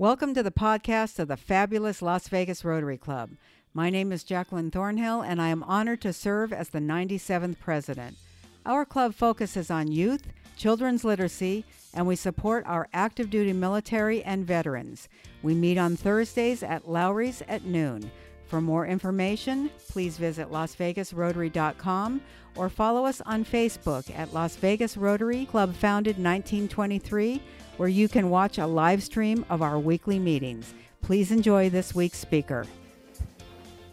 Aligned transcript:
Welcome 0.00 0.32
to 0.32 0.42
the 0.42 0.50
podcast 0.50 1.18
of 1.18 1.28
the 1.28 1.36
fabulous 1.36 2.00
Las 2.00 2.26
Vegas 2.28 2.64
Rotary 2.64 2.96
Club. 2.96 3.32
My 3.74 3.90
name 3.90 4.12
is 4.12 4.24
Jacqueline 4.24 4.70
Thornhill, 4.70 5.20
and 5.20 5.42
I 5.42 5.48
am 5.48 5.62
honored 5.62 6.00
to 6.00 6.14
serve 6.14 6.54
as 6.54 6.70
the 6.70 6.78
97th 6.78 7.58
president. 7.58 8.16
Our 8.64 8.86
club 8.86 9.14
focuses 9.14 9.70
on 9.70 9.92
youth, 9.92 10.22
children's 10.56 11.04
literacy, 11.04 11.66
and 11.92 12.06
we 12.06 12.16
support 12.16 12.64
our 12.64 12.88
active 12.94 13.28
duty 13.28 13.52
military 13.52 14.22
and 14.22 14.46
veterans. 14.46 15.06
We 15.42 15.54
meet 15.54 15.76
on 15.76 15.96
Thursdays 15.96 16.62
at 16.62 16.88
Lawry's 16.88 17.42
at 17.46 17.66
noon. 17.66 18.10
For 18.50 18.60
more 18.60 18.84
information, 18.84 19.70
please 19.90 20.18
visit 20.18 20.50
lasvegasrotary.com 20.50 22.20
or 22.56 22.68
follow 22.68 23.06
us 23.06 23.20
on 23.24 23.44
Facebook 23.44 24.10
at 24.18 24.34
Las 24.34 24.56
Vegas 24.56 24.96
Rotary 24.96 25.46
Club 25.46 25.72
founded 25.72 26.16
1923 26.16 27.40
where 27.76 27.88
you 27.88 28.08
can 28.08 28.28
watch 28.28 28.58
a 28.58 28.66
live 28.66 29.04
stream 29.04 29.46
of 29.48 29.62
our 29.62 29.78
weekly 29.78 30.18
meetings. 30.18 30.74
Please 31.00 31.30
enjoy 31.30 31.70
this 31.70 31.94
week's 31.94 32.18
speaker. 32.18 32.66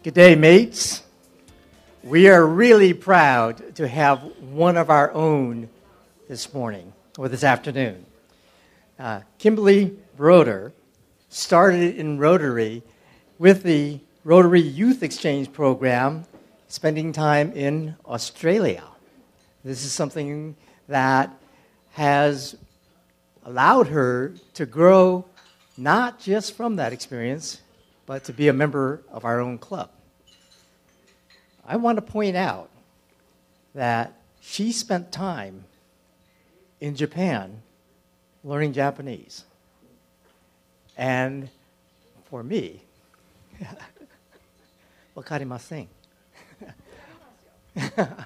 Good 0.01 0.15
day, 0.15 0.33
mates. 0.33 1.03
We 2.01 2.27
are 2.27 2.43
really 2.43 2.95
proud 2.95 3.75
to 3.75 3.87
have 3.87 4.23
one 4.41 4.75
of 4.75 4.89
our 4.89 5.13
own 5.13 5.69
this 6.27 6.51
morning 6.51 6.93
or 7.15 7.29
this 7.29 7.43
afternoon. 7.43 8.07
Uh, 8.97 9.21
Kimberly 9.37 9.95
Broder 10.15 10.73
started 11.29 11.95
in 11.95 12.17
Rotary 12.17 12.81
with 13.37 13.61
the 13.61 13.99
Rotary 14.27 14.59
Youth 14.59 15.03
Exchange 15.03 15.53
Program, 15.53 16.25
spending 16.67 17.13
time 17.13 17.53
in 17.53 17.95
Australia. 18.05 18.83
This 19.63 19.85
is 19.85 19.93
something 19.93 20.57
that 20.89 21.33
has 21.91 22.57
allowed 23.45 23.87
her 23.87 24.33
to 24.55 24.65
grow 24.65 25.23
not 25.77 26.19
just 26.19 26.57
from 26.57 26.75
that 26.75 26.91
experience, 26.91 27.61
but 28.05 28.25
to 28.25 28.33
be 28.33 28.49
a 28.49 28.53
member 28.53 29.01
of 29.09 29.23
our 29.23 29.39
own 29.39 29.57
club. 29.57 29.91
I 31.65 31.77
want 31.77 31.95
to 31.95 32.01
point 32.01 32.35
out 32.35 32.69
that 33.75 34.11
she 34.41 34.73
spent 34.73 35.09
time 35.09 35.63
in 36.81 36.97
Japan 36.97 37.61
learning 38.43 38.73
Japanese. 38.73 39.45
And 40.97 41.47
for 42.25 42.43
me, 42.43 42.81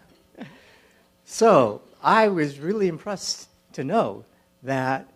so 1.25 1.81
I 2.03 2.27
was 2.27 2.59
really 2.59 2.87
impressed 2.87 3.47
to 3.73 3.83
know 3.83 4.25
that 4.63 5.07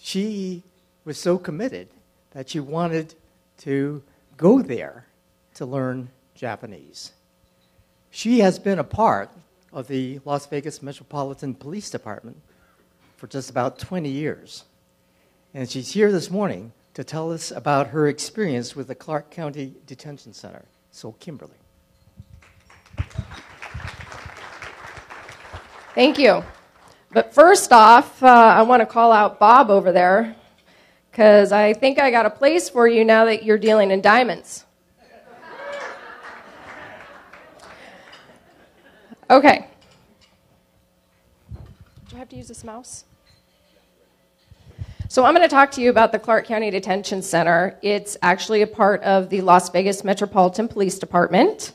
she 0.00 0.62
was 1.04 1.18
so 1.18 1.38
committed 1.38 1.88
that 2.32 2.50
she 2.50 2.60
wanted 2.60 3.14
to 3.58 4.02
go 4.36 4.62
there 4.62 5.06
to 5.54 5.66
learn 5.66 6.10
Japanese. 6.34 7.12
She 8.10 8.38
has 8.40 8.58
been 8.58 8.78
a 8.78 8.84
part 8.84 9.30
of 9.72 9.88
the 9.88 10.20
Las 10.24 10.46
Vegas 10.46 10.82
Metropolitan 10.82 11.54
Police 11.54 11.90
Department 11.90 12.40
for 13.16 13.26
just 13.26 13.50
about 13.50 13.78
20 13.78 14.08
years. 14.08 14.64
And 15.52 15.68
she's 15.68 15.92
here 15.92 16.12
this 16.12 16.30
morning 16.30 16.72
to 16.94 17.04
tell 17.04 17.32
us 17.32 17.50
about 17.50 17.88
her 17.88 18.06
experience 18.06 18.76
with 18.76 18.88
the 18.88 18.94
Clark 18.94 19.30
County 19.30 19.74
Detention 19.86 20.32
Center. 20.32 20.64
So, 20.98 21.12
Kimberly. 21.12 21.54
Thank 25.94 26.18
you. 26.18 26.42
But 27.12 27.32
first 27.32 27.72
off, 27.72 28.20
uh, 28.20 28.26
I 28.26 28.62
want 28.62 28.80
to 28.80 28.86
call 28.86 29.12
out 29.12 29.38
Bob 29.38 29.70
over 29.70 29.92
there 29.92 30.34
because 31.08 31.52
I 31.52 31.72
think 31.72 32.00
I 32.00 32.10
got 32.10 32.26
a 32.26 32.30
place 32.30 32.68
for 32.68 32.88
you 32.88 33.04
now 33.04 33.26
that 33.26 33.44
you're 33.44 33.58
dealing 33.58 33.92
in 33.92 34.00
diamonds. 34.00 34.64
Okay. 39.30 39.68
Do 42.08 42.16
I 42.16 42.18
have 42.18 42.28
to 42.30 42.36
use 42.36 42.48
this 42.48 42.64
mouse? 42.64 43.04
So, 45.10 45.24
I'm 45.24 45.34
going 45.34 45.48
to 45.48 45.48
talk 45.48 45.70
to 45.70 45.80
you 45.80 45.88
about 45.88 46.12
the 46.12 46.18
Clark 46.18 46.44
County 46.44 46.68
Detention 46.68 47.22
Center. 47.22 47.78
It's 47.80 48.18
actually 48.20 48.60
a 48.60 48.66
part 48.66 49.02
of 49.04 49.30
the 49.30 49.40
Las 49.40 49.70
Vegas 49.70 50.04
Metropolitan 50.04 50.68
Police 50.68 50.98
Department, 50.98 51.72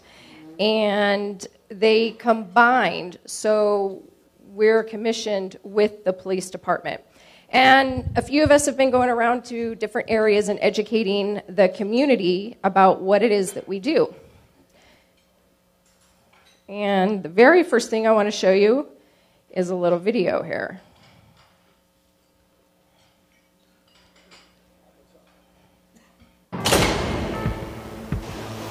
and 0.59 1.43
they 1.69 2.11
combined. 2.11 3.17
So, 3.25 4.03
we're 4.49 4.83
commissioned 4.83 5.57
with 5.63 6.03
the 6.03 6.13
police 6.13 6.51
department. 6.51 7.01
And 7.49 8.07
a 8.15 8.21
few 8.21 8.43
of 8.43 8.51
us 8.51 8.67
have 8.67 8.77
been 8.77 8.91
going 8.91 9.09
around 9.09 9.45
to 9.45 9.73
different 9.73 10.11
areas 10.11 10.47
and 10.47 10.59
educating 10.61 11.41
the 11.49 11.69
community 11.69 12.57
about 12.63 13.01
what 13.01 13.23
it 13.23 13.31
is 13.31 13.53
that 13.53 13.67
we 13.67 13.79
do. 13.79 14.13
And 16.69 17.23
the 17.23 17.29
very 17.29 17.63
first 17.63 17.89
thing 17.89 18.05
I 18.05 18.11
want 18.11 18.27
to 18.27 18.31
show 18.31 18.51
you 18.51 18.89
is 19.49 19.71
a 19.71 19.75
little 19.75 19.97
video 19.97 20.43
here. 20.43 20.81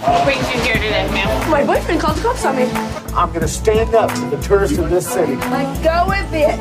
What 0.02 0.24
brings 0.24 0.42
you 0.52 0.60
here 0.62 0.74
today, 0.74 1.08
ma'am? 1.12 1.48
My 1.48 1.64
boyfriend 1.64 2.00
called 2.00 2.16
the 2.16 2.22
cops 2.22 2.44
on 2.44 2.56
me. 2.56 2.64
I'm 3.14 3.28
going 3.28 3.42
to 3.42 3.46
stand 3.46 3.94
up 3.94 4.12
to 4.12 4.36
the 4.36 4.42
tourists 4.42 4.76
of 4.78 4.90
this 4.90 5.08
city. 5.08 5.36
Let 5.36 5.80
go 5.84 6.06
with 6.08 6.32
it. 6.32 6.58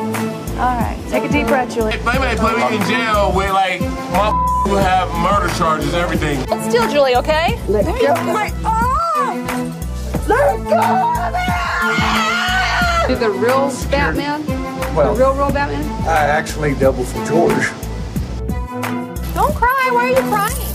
All 0.59 0.77
right, 0.77 1.03
take 1.09 1.23
a 1.23 1.27
deep 1.27 1.47
breath, 1.47 1.73
Julie. 1.73 1.97
They 1.97 2.19
may 2.19 2.35
put 2.37 2.55
me 2.55 2.75
in 2.75 2.83
jail 2.83 3.33
with 3.35 3.49
like 3.49 3.81
my 3.81 4.29
who 4.67 4.75
have 4.75 5.09
murder 5.23 5.51
charges, 5.55 5.95
everything. 5.95 6.39
Still, 6.69 6.87
Julie, 6.91 7.15
okay? 7.15 7.59
Let 7.67 7.85
go. 7.85 8.13
Wait, 8.31 8.53
oh! 8.63 9.73
Let 10.27 10.63
go 10.69 10.77
of 11.17 11.33
it! 11.33 13.07
Do 13.07 13.15
the 13.15 13.31
real 13.31 13.71
Batman? 13.89 14.45
Well, 14.95 15.15
the 15.15 15.19
real, 15.19 15.33
real 15.33 15.51
Batman? 15.51 15.83
I 16.07 16.27
actually 16.27 16.75
double 16.75 17.05
for 17.05 17.25
George. 17.25 17.71
Don't 19.33 19.55
cry. 19.55 19.89
Why 19.91 20.03
are 20.03 20.09
you 20.09 20.29
crying? 20.29 20.70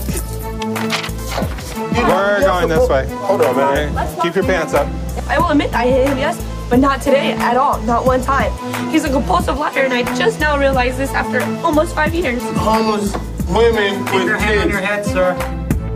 We're 1.97 2.41
going 2.41 2.69
this 2.69 2.87
way. 2.89 3.07
Hold 3.07 3.41
on, 3.41 3.55
man. 3.55 4.21
Keep 4.21 4.35
your 4.35 4.43
pants 4.43 4.73
up. 4.73 4.87
I 5.27 5.37
will 5.39 5.49
admit 5.49 5.73
I 5.73 5.87
hit 5.87 6.07
him, 6.07 6.17
yes, 6.17 6.41
but 6.69 6.79
not 6.79 7.01
today 7.01 7.33
at 7.33 7.57
all. 7.57 7.81
Not 7.81 8.05
one 8.05 8.21
time. 8.21 8.51
He's 8.91 9.03
a 9.03 9.09
compulsive 9.09 9.57
liar, 9.57 9.79
and 9.79 9.93
I 9.93 10.03
just 10.15 10.39
now 10.39 10.57
realized 10.57 10.97
this 10.97 11.11
after 11.11 11.41
almost 11.65 11.95
five 11.95 12.13
years. 12.13 12.41
Homeless 12.57 13.13
women 13.49 14.03
with 14.05 14.25
Your 14.25 14.37
hand 14.37 14.61
on 14.61 14.69
your 14.69 14.79
head, 14.81 15.05
sir. 15.05 15.35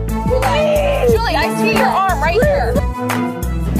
Please! 0.08 1.12
Julie, 1.12 1.36
I 1.36 1.54
see 1.60 1.72
your 1.72 1.86
arm 1.86 2.20
right 2.20 2.40
here. 2.40 2.74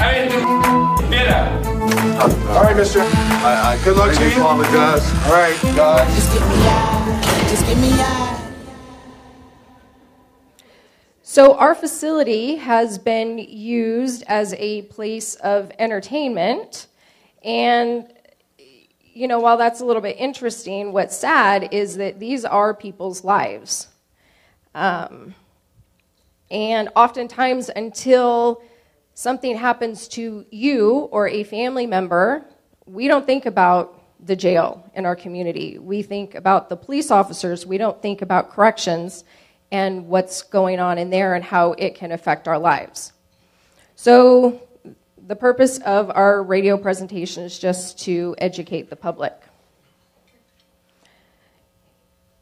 I 0.01 0.27
didn't 0.27 1.11
Get 1.11 1.27
out. 1.27 1.65
All 2.49 2.63
right, 2.63 2.75
mister. 2.75 3.01
I, 3.01 3.77
I, 3.79 3.83
Good 3.83 3.97
luck 3.97 4.15
to 4.15 4.23
you. 4.23 4.31
apologize. 4.37 5.05
All 5.25 5.33
right, 5.33 5.55
guys. 5.75 6.15
Just 6.15 6.33
get 6.33 6.47
me 6.49 6.65
out. 6.65 7.49
Just 7.49 7.65
get 7.67 7.77
me 7.77 7.91
out. 8.01 8.32
So, 11.33 11.55
our 11.55 11.73
facility 11.73 12.57
has 12.57 12.99
been 12.99 13.39
used 13.39 14.23
as 14.27 14.53
a 14.53 14.83
place 14.83 15.33
of 15.33 15.71
entertainment. 15.79 16.85
And, 17.43 18.13
you 19.01 19.27
know, 19.27 19.39
while 19.39 19.57
that's 19.57 19.81
a 19.81 19.85
little 19.85 20.03
bit 20.03 20.17
interesting, 20.19 20.93
what's 20.93 21.17
sad 21.17 21.73
is 21.73 21.97
that 21.97 22.19
these 22.19 22.45
are 22.45 22.75
people's 22.75 23.23
lives. 23.23 23.87
Um, 24.75 25.33
and 26.51 26.89
oftentimes, 26.95 27.71
until 27.75 28.61
something 29.15 29.57
happens 29.57 30.07
to 30.09 30.45
you 30.51 31.09
or 31.11 31.27
a 31.27 31.45
family 31.45 31.87
member, 31.87 32.45
we 32.85 33.07
don't 33.07 33.25
think 33.25 33.47
about 33.47 33.99
the 34.23 34.35
jail 34.35 34.87
in 34.93 35.07
our 35.07 35.15
community. 35.15 35.79
We 35.79 36.03
think 36.03 36.35
about 36.35 36.69
the 36.69 36.77
police 36.77 37.09
officers, 37.09 37.65
we 37.65 37.79
don't 37.79 37.99
think 38.03 38.21
about 38.21 38.51
corrections 38.51 39.23
and 39.73 40.07
what's 40.07 40.43
going 40.43 40.79
on 40.79 40.99
in 40.99 41.09
there 41.09 41.33
and 41.33 41.43
how 41.43 41.71
it 41.73 41.95
can 41.95 42.11
affect 42.11 42.47
our 42.47 42.59
lives. 42.59 43.11
So, 43.95 44.61
the 45.25 45.35
purpose 45.35 45.79
of 45.79 46.11
our 46.11 46.43
radio 46.43 46.77
presentation 46.77 47.43
is 47.43 47.57
just 47.57 47.97
to 48.01 48.35
educate 48.37 48.91
the 48.91 48.95
public. 48.95 49.33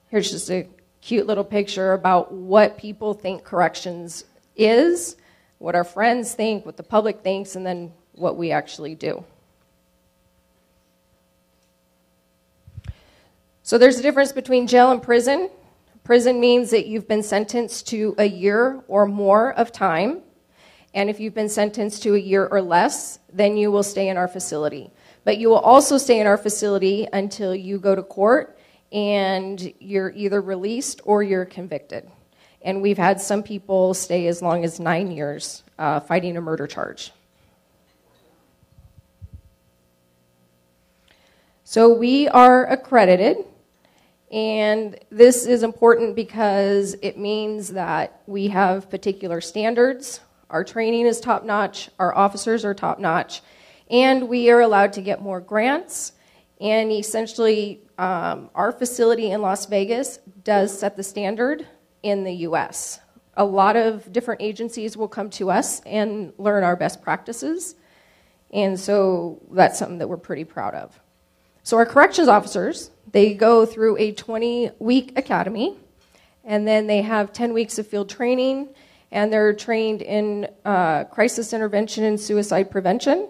Here's 0.10 0.30
just 0.30 0.52
a 0.52 0.68
cute 1.00 1.26
little 1.26 1.46
picture 1.46 1.94
about 1.94 2.34
what 2.34 2.78
people 2.78 3.14
think 3.14 3.46
corrections 3.46 4.26
is, 4.58 5.16
what 5.58 5.74
our 5.74 5.86
friends 5.86 6.34
think, 6.34 6.66
what 6.66 6.76
the 6.76 6.84
public 6.84 7.22
thinks, 7.22 7.56
and 7.56 7.66
then 7.66 7.94
what 8.12 8.36
we 8.36 8.52
actually 8.52 8.94
do. 8.94 9.24
So, 13.64 13.78
there's 13.78 14.00
a 14.00 14.02
difference 14.02 14.34
between 14.34 14.68
jail 14.68 14.92
and 14.92 15.02
prison. 15.02 15.50
Prison 16.12 16.42
means 16.42 16.72
that 16.72 16.88
you've 16.88 17.08
been 17.08 17.24
sentenced 17.24 17.88
to 17.88 18.14
a 18.18 18.26
year 18.26 18.84
or 18.90 19.06
more 19.06 19.54
of 19.54 19.72
time. 19.72 20.20
And 20.94 21.10
if 21.10 21.22
you've 21.22 21.34
been 21.34 21.48
sentenced 21.48 22.04
to 22.04 22.16
a 22.16 22.20
year 22.20 22.46
or 22.46 22.62
less, 22.62 23.20
then 23.32 23.56
you 23.56 23.72
will 23.72 23.82
stay 23.82 24.10
in 24.10 24.18
our 24.18 24.28
facility. 24.28 24.92
But 25.24 25.38
you 25.38 25.48
will 25.48 25.60
also 25.60 25.98
stay 25.98 26.20
in 26.20 26.28
our 26.28 26.38
facility 26.38 27.08
until 27.14 27.56
you 27.56 27.80
go 27.80 27.96
to 27.96 28.04
court 28.04 28.60
and 28.92 29.74
you're 29.80 30.12
either 30.12 30.42
released 30.42 31.00
or 31.06 31.24
you're 31.24 31.46
convicted. 31.46 32.12
And 32.62 32.82
we've 32.82 32.98
had 32.98 33.22
some 33.22 33.42
people 33.42 33.94
stay 33.94 34.28
as 34.28 34.42
long 34.42 34.66
as 34.66 34.82
nine 34.82 35.12
years 35.12 35.64
uh, 35.80 36.02
fighting 36.02 36.36
a 36.36 36.42
murder 36.42 36.68
charge. 36.68 37.14
So 41.64 41.94
we 41.94 42.28
are 42.28 42.66
accredited, 42.66 43.46
and 44.32 44.98
this 45.10 45.46
is 45.46 45.62
important 45.62 46.16
because 46.16 46.96
it 47.02 47.18
means 47.18 47.70
that 47.70 48.22
we 48.28 48.48
have 48.48 48.90
particular 48.90 49.42
standards. 49.42 50.22
Our 50.50 50.64
training 50.64 51.06
is 51.06 51.20
top 51.20 51.44
notch, 51.44 51.90
our 52.00 52.16
officers 52.16 52.64
are 52.64 52.74
top 52.74 52.98
notch, 52.98 53.42
and 53.90 54.30
we 54.30 54.50
are 54.50 54.62
allowed 54.62 54.94
to 54.94 55.02
get 55.02 55.22
more 55.22 55.42
grants. 55.42 56.14
And 56.62 56.92
essentially, 56.92 57.82
um, 57.98 58.50
our 58.56 58.72
facility 58.72 59.32
in 59.32 59.42
Las 59.42 59.66
Vegas 59.66 60.20
does 60.44 60.78
set 60.78 60.96
the 60.96 61.04
standard 61.04 61.68
in 62.02 62.24
the 62.24 62.34
US. 62.48 63.00
A 63.36 63.44
lot 63.44 63.76
of 63.76 64.14
different 64.14 64.42
agencies 64.42 64.96
will 64.96 65.08
come 65.08 65.30
to 65.32 65.52
us 65.52 65.82
and 65.82 66.32
learn 66.38 66.64
our 66.64 66.78
best 66.78 67.02
practices. 67.02 67.76
And 68.52 68.80
so 68.80 69.42
that's 69.52 69.78
something 69.78 69.98
that 69.98 70.08
we're 70.08 70.18
pretty 70.18 70.46
proud 70.46 70.74
of. 70.74 70.98
So 71.64 71.78
our 71.78 71.86
corrections 71.86 72.28
officers, 72.28 72.92
they 73.12 73.34
go 73.34 73.66
through 73.66 73.98
a 73.98 74.12
20 74.12 74.72
week 74.80 75.18
academy, 75.18 75.78
and 76.44 76.68
then 76.68 76.88
they 76.88 77.02
have 77.02 77.34
10 77.34 77.54
weeks 77.54 77.78
of 77.78 77.88
field 77.88 78.10
training, 78.10 78.70
and 79.12 79.32
they're 79.32 79.54
trained 79.54 80.02
in 80.02 80.48
uh, 80.66 81.04
crisis 81.06 81.54
intervention 81.54 82.04
and 82.04 82.20
suicide 82.20 82.72
prevention, 82.72 83.28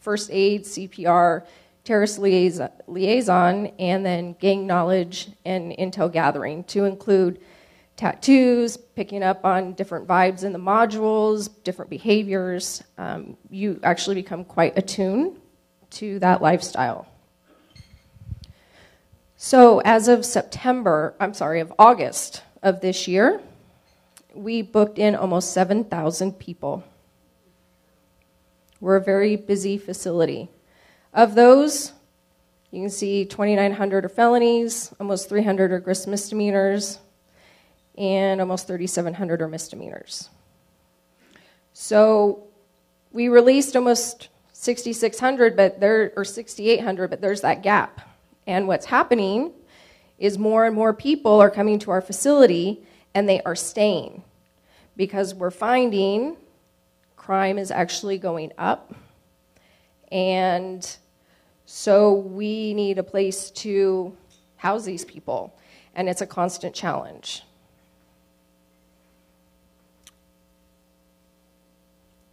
first 0.00 0.30
aid, 0.32 0.64
CPR, 0.64 1.44
terrorist 1.84 2.18
liaison, 2.18 3.66
and 3.78 4.06
then 4.06 4.34
gang 4.34 4.66
knowledge 4.66 5.30
and 5.44 5.72
intel 5.72 6.10
gathering 6.10 6.64
to 6.64 6.84
include 6.84 7.40
tattoos, 7.96 8.76
picking 8.76 9.22
up 9.22 9.44
on 9.44 9.74
different 9.74 10.08
vibes 10.08 10.44
in 10.44 10.52
the 10.52 10.58
modules, 10.58 11.50
different 11.64 11.90
behaviors. 11.90 12.82
Um, 12.98 13.36
you 13.50 13.78
actually 13.82 14.14
become 14.16 14.44
quite 14.44 14.78
attuned 14.78 15.38
to 15.90 16.18
that 16.20 16.40
lifestyle. 16.40 17.06
So, 19.44 19.80
as 19.80 20.06
of 20.06 20.24
September, 20.24 21.16
I'm 21.18 21.34
sorry, 21.34 21.58
of 21.58 21.74
August 21.76 22.44
of 22.62 22.80
this 22.80 23.08
year, 23.08 23.40
we 24.32 24.62
booked 24.62 25.00
in 25.00 25.16
almost 25.16 25.52
7,000 25.52 26.38
people. 26.38 26.84
We're 28.80 28.94
a 28.94 29.02
very 29.02 29.34
busy 29.34 29.78
facility. 29.78 30.48
Of 31.12 31.34
those, 31.34 31.92
you 32.70 32.82
can 32.82 32.88
see 32.88 33.24
2,900 33.24 34.04
are 34.04 34.08
felonies, 34.08 34.94
almost 35.00 35.28
300 35.28 35.72
are 35.72 35.80
gross 35.80 36.06
misdemeanors, 36.06 37.00
and 37.98 38.40
almost 38.40 38.68
3,700 38.68 39.42
are 39.42 39.48
misdemeanors. 39.48 40.30
So 41.72 42.44
we 43.10 43.26
released 43.26 43.74
almost 43.74 44.28
6,600, 44.52 45.56
but 45.56 45.80
there 45.80 46.12
or 46.16 46.24
6,800, 46.24 47.10
but 47.10 47.20
there's 47.20 47.40
that 47.40 47.64
gap. 47.64 48.11
And 48.46 48.66
what's 48.66 48.86
happening 48.86 49.52
is 50.18 50.38
more 50.38 50.66
and 50.66 50.74
more 50.74 50.92
people 50.92 51.40
are 51.40 51.50
coming 51.50 51.78
to 51.80 51.90
our 51.90 52.00
facility 52.00 52.84
and 53.14 53.28
they 53.28 53.40
are 53.42 53.56
staying 53.56 54.22
because 54.96 55.34
we're 55.34 55.50
finding 55.50 56.36
crime 57.16 57.56
is 57.56 57.70
actually 57.70 58.18
going 58.18 58.52
up. 58.58 58.94
And 60.10 60.96
so 61.64 62.12
we 62.12 62.74
need 62.74 62.98
a 62.98 63.02
place 63.02 63.50
to 63.50 64.16
house 64.56 64.84
these 64.84 65.04
people, 65.04 65.56
and 65.94 66.08
it's 66.08 66.20
a 66.20 66.26
constant 66.26 66.74
challenge. 66.74 67.42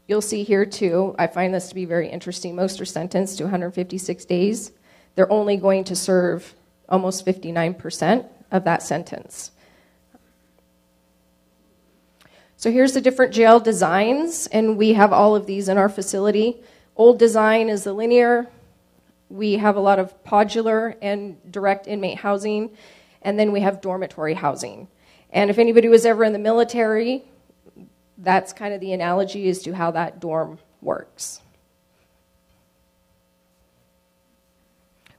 You'll 0.08 0.22
see 0.22 0.44
here 0.44 0.66
too, 0.66 1.16
I 1.20 1.28
find 1.28 1.54
this 1.54 1.70
to 1.70 1.76
be 1.76 1.86
very 1.86 2.10
interesting. 2.10 2.56
Most 2.56 2.82
are 2.82 2.86
sentenced 2.86 3.38
to 3.38 3.44
156 3.46 4.26
days 4.26 4.72
they're 5.20 5.30
only 5.30 5.58
going 5.58 5.84
to 5.84 5.98
serve 5.98 6.54
almost 6.88 7.26
59% 7.26 8.26
of 8.52 8.64
that 8.64 8.82
sentence. 8.82 9.52
So 12.56 12.72
here's 12.72 12.94
the 12.94 13.02
different 13.02 13.34
jail 13.34 13.60
designs, 13.60 14.48
and 14.48 14.78
we 14.78 14.94
have 14.94 15.12
all 15.12 15.36
of 15.36 15.46
these 15.46 15.68
in 15.68 15.78
our 15.78 15.90
facility. 15.90 16.64
Old 16.96 17.20
design 17.20 17.68
is 17.68 17.84
the 17.84 17.92
linear. 17.92 18.48
We 19.28 19.58
have 19.58 19.76
a 19.76 19.82
lot 19.82 20.00
of 20.00 20.24
podular 20.24 20.96
and 21.02 21.36
direct 21.52 21.86
inmate 21.86 22.20
housing, 22.20 22.70
and 23.22 23.38
then 23.38 23.52
we 23.52 23.60
have 23.60 23.82
dormitory 23.82 24.36
housing. 24.36 24.88
And 25.32 25.50
if 25.50 25.58
anybody 25.58 25.90
was 25.90 26.06
ever 26.06 26.24
in 26.24 26.32
the 26.32 26.40
military, 26.40 27.26
that's 28.18 28.54
kind 28.54 28.74
of 28.74 28.80
the 28.80 28.94
analogy 28.94 29.50
as 29.50 29.62
to 29.64 29.74
how 29.74 29.92
that 29.92 30.22
dorm 30.22 30.60
works. 30.80 31.42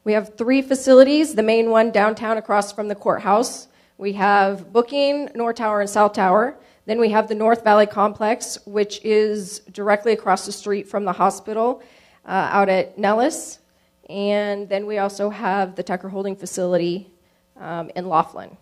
We 0.02 0.14
have 0.14 0.36
three 0.36 0.62
facilities, 0.62 1.34
the 1.34 1.42
main 1.42 1.70
one 1.70 1.90
downtown 1.90 2.38
across 2.38 2.72
from 2.72 2.88
the 2.88 2.94
courthouse. 2.94 3.68
We 3.98 4.14
have 4.14 4.72
Booking, 4.72 5.28
North 5.34 5.56
Tower, 5.56 5.82
and 5.82 5.90
South 5.90 6.14
Tower. 6.14 6.56
Then 6.86 6.98
we 6.98 7.10
have 7.10 7.28
the 7.28 7.34
North 7.34 7.62
Valley 7.62 7.86
Complex, 7.86 8.58
which 8.64 9.04
is 9.04 9.60
directly 9.70 10.12
across 10.12 10.46
the 10.46 10.52
street 10.52 10.88
from 10.88 11.04
the 11.04 11.12
hospital 11.12 11.82
uh, 12.24 12.48
out 12.50 12.70
at 12.70 12.96
Nellis. 12.98 13.58
And 14.08 14.68
then 14.68 14.86
we 14.86 14.96
also 14.98 15.28
have 15.28 15.76
the 15.76 15.82
Tucker 15.82 16.08
Holding 16.08 16.34
Facility 16.34 17.10
um, 17.58 17.90
in 17.94 18.08
Laughlin. 18.08 18.56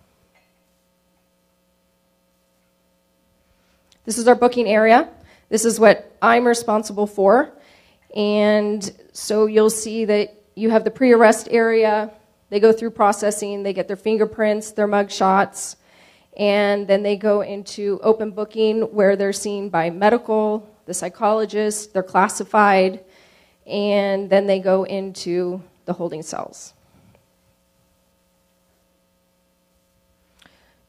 This 4.04 4.18
is 4.18 4.26
our 4.26 4.34
booking 4.34 4.66
area. 4.66 5.08
This 5.50 5.64
is 5.64 5.78
what 5.78 6.16
I'm 6.20 6.46
responsible 6.46 7.06
for. 7.06 7.52
And 8.16 8.90
so 9.12 9.46
you'll 9.46 9.70
see 9.70 10.04
that 10.06 10.34
you 10.58 10.70
have 10.70 10.84
the 10.84 10.90
pre 10.90 11.12
arrest 11.12 11.48
area. 11.50 12.10
They 12.50 12.60
go 12.60 12.72
through 12.72 12.90
processing, 12.90 13.62
they 13.62 13.72
get 13.72 13.88
their 13.88 13.96
fingerprints, 13.96 14.72
their 14.72 14.86
mug 14.86 15.10
shots, 15.10 15.76
and 16.36 16.88
then 16.88 17.02
they 17.02 17.16
go 17.16 17.42
into 17.42 18.00
open 18.02 18.30
booking 18.30 18.82
where 18.82 19.16
they're 19.16 19.34
seen 19.34 19.68
by 19.68 19.90
medical, 19.90 20.68
the 20.86 20.94
psychologist, 20.94 21.92
they're 21.92 22.02
classified, 22.02 23.04
and 23.66 24.30
then 24.30 24.46
they 24.46 24.60
go 24.60 24.84
into 24.84 25.62
the 25.84 25.92
holding 25.92 26.22
cells. 26.22 26.72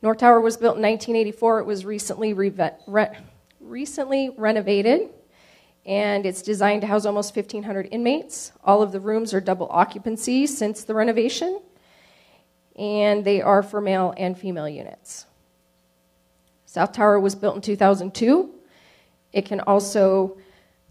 North 0.02 0.20
Tower 0.20 0.40
was 0.40 0.56
built 0.56 0.78
in 0.78 0.82
1984. 0.82 1.60
It 1.60 1.66
was 1.66 1.84
recently, 1.84 2.32
re- 2.32 2.54
re- 2.88 3.18
recently 3.60 4.30
renovated 4.38 5.10
and 5.86 6.26
it's 6.26 6.42
designed 6.42 6.82
to 6.82 6.88
house 6.88 7.06
almost 7.06 7.36
1,500 7.36 7.88
inmates. 7.92 8.52
All 8.64 8.82
of 8.82 8.92
the 8.92 9.00
rooms 9.00 9.34
are 9.34 9.42
double 9.42 9.68
occupancy 9.72 10.46
since 10.48 10.84
the 10.84 10.94
renovation, 10.94 11.62
and 12.78 13.24
they 13.26 13.42
are 13.42 13.64
for 13.64 13.82
male 13.82 14.14
and 14.18 14.38
female 14.38 14.70
units. 14.70 15.26
South 16.66 16.92
Tower 16.92 17.20
was 17.20 17.34
built 17.34 17.56
in 17.56 17.62
2002. 17.62 18.54
It 19.34 19.46
can 19.46 19.60
also 19.62 20.38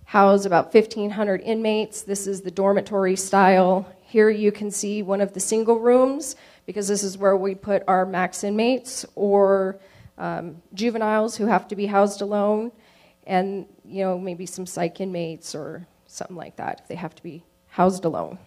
house 0.05 0.45
about 0.45 0.73
1,500 0.73 1.43
inmates. 1.43 2.03
This 2.03 2.27
is 2.27 2.41
the 2.41 2.51
dormitory 2.51 3.15
style. 3.15 3.87
Here 4.03 4.31
you 4.31 4.51
can 4.51 4.71
see 4.71 5.03
one 5.03 5.21
of 5.21 5.35
the 5.35 5.41
single 5.41 5.79
rooms 5.79 6.35
because 6.67 6.89
this 6.89 7.03
is 7.03 7.19
where 7.19 7.37
we 7.37 7.55
put 7.55 7.83
our 7.87 8.07
max 8.07 8.43
inmates 8.43 9.05
or 9.15 9.79
um, 10.17 10.63
juveniles 10.75 11.37
who 11.37 11.47
have 11.47 11.69
to 11.69 11.77
be 11.77 11.87
housed 11.87 12.23
alone 12.23 12.73
and 13.29 13.67
you 13.85 14.03
know 14.03 14.19
maybe 14.19 14.47
some 14.47 14.67
psych 14.67 15.01
inmates 15.01 15.55
or 15.55 15.87
something 16.07 16.37
like 16.37 16.57
that 16.57 16.81
if 16.81 16.89
they 16.89 16.97
have 16.97 17.15
to 17.15 17.23
be 17.23 17.45
housed 17.69 18.05
alone. 18.05 18.39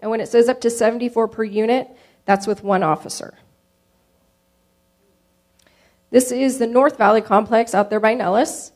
And 0.00 0.10
when 0.10 0.20
it 0.20 0.28
says 0.28 0.50
up 0.50 0.60
to 0.60 0.68
74 0.68 1.28
per 1.28 1.44
unit, 1.44 1.88
that's 2.26 2.46
with 2.46 2.62
one 2.62 2.82
officer. 2.82 3.34
This 6.10 6.30
is 6.30 6.58
the 6.58 6.66
North 6.66 6.98
Valley 6.98 7.22
complex 7.22 7.74
out 7.74 7.88
there 7.88 8.00
by 8.00 8.14
Nellis, 8.14 8.72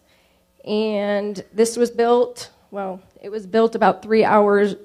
and 0.64 1.44
this 1.52 1.76
was 1.76 1.90
built. 1.90 2.50
Well, 2.70 3.02
it 3.20 3.28
was 3.28 3.46
built 3.46 3.74
about 3.74 4.02
three 4.02 4.24
hours, 4.24 4.76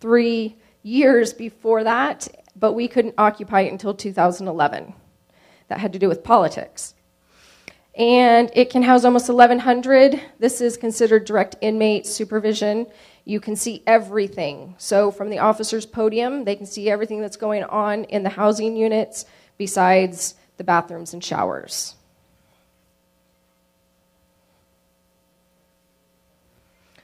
three 0.00 0.56
years 0.82 1.32
before 1.32 1.84
that, 1.84 2.28
but 2.56 2.72
we 2.72 2.88
couldn't 2.88 3.14
occupy 3.16 3.62
it 3.62 3.72
until 3.72 3.94
2011. 3.94 4.92
That 5.68 5.78
had 5.78 5.92
to 5.92 5.98
do 6.00 6.08
with 6.08 6.24
politics 6.24 6.94
and 7.94 8.50
it 8.54 8.70
can 8.70 8.82
house 8.82 9.04
almost 9.04 9.28
1,100. 9.28 10.20
This 10.38 10.60
is 10.60 10.76
considered 10.76 11.24
direct 11.24 11.56
inmate 11.60 12.06
supervision. 12.06 12.86
You 13.24 13.40
can 13.40 13.56
see 13.56 13.82
everything. 13.86 14.74
So, 14.78 15.10
from 15.10 15.30
the 15.30 15.38
officer's 15.38 15.86
podium, 15.86 16.44
they 16.44 16.56
can 16.56 16.66
see 16.66 16.88
everything 16.90 17.20
that's 17.20 17.36
going 17.36 17.64
on 17.64 18.04
in 18.04 18.22
the 18.22 18.30
housing 18.30 18.76
units 18.76 19.24
besides 19.58 20.34
the 20.56 20.64
bathrooms 20.64 21.12
and 21.12 21.22
showers. 21.22 21.96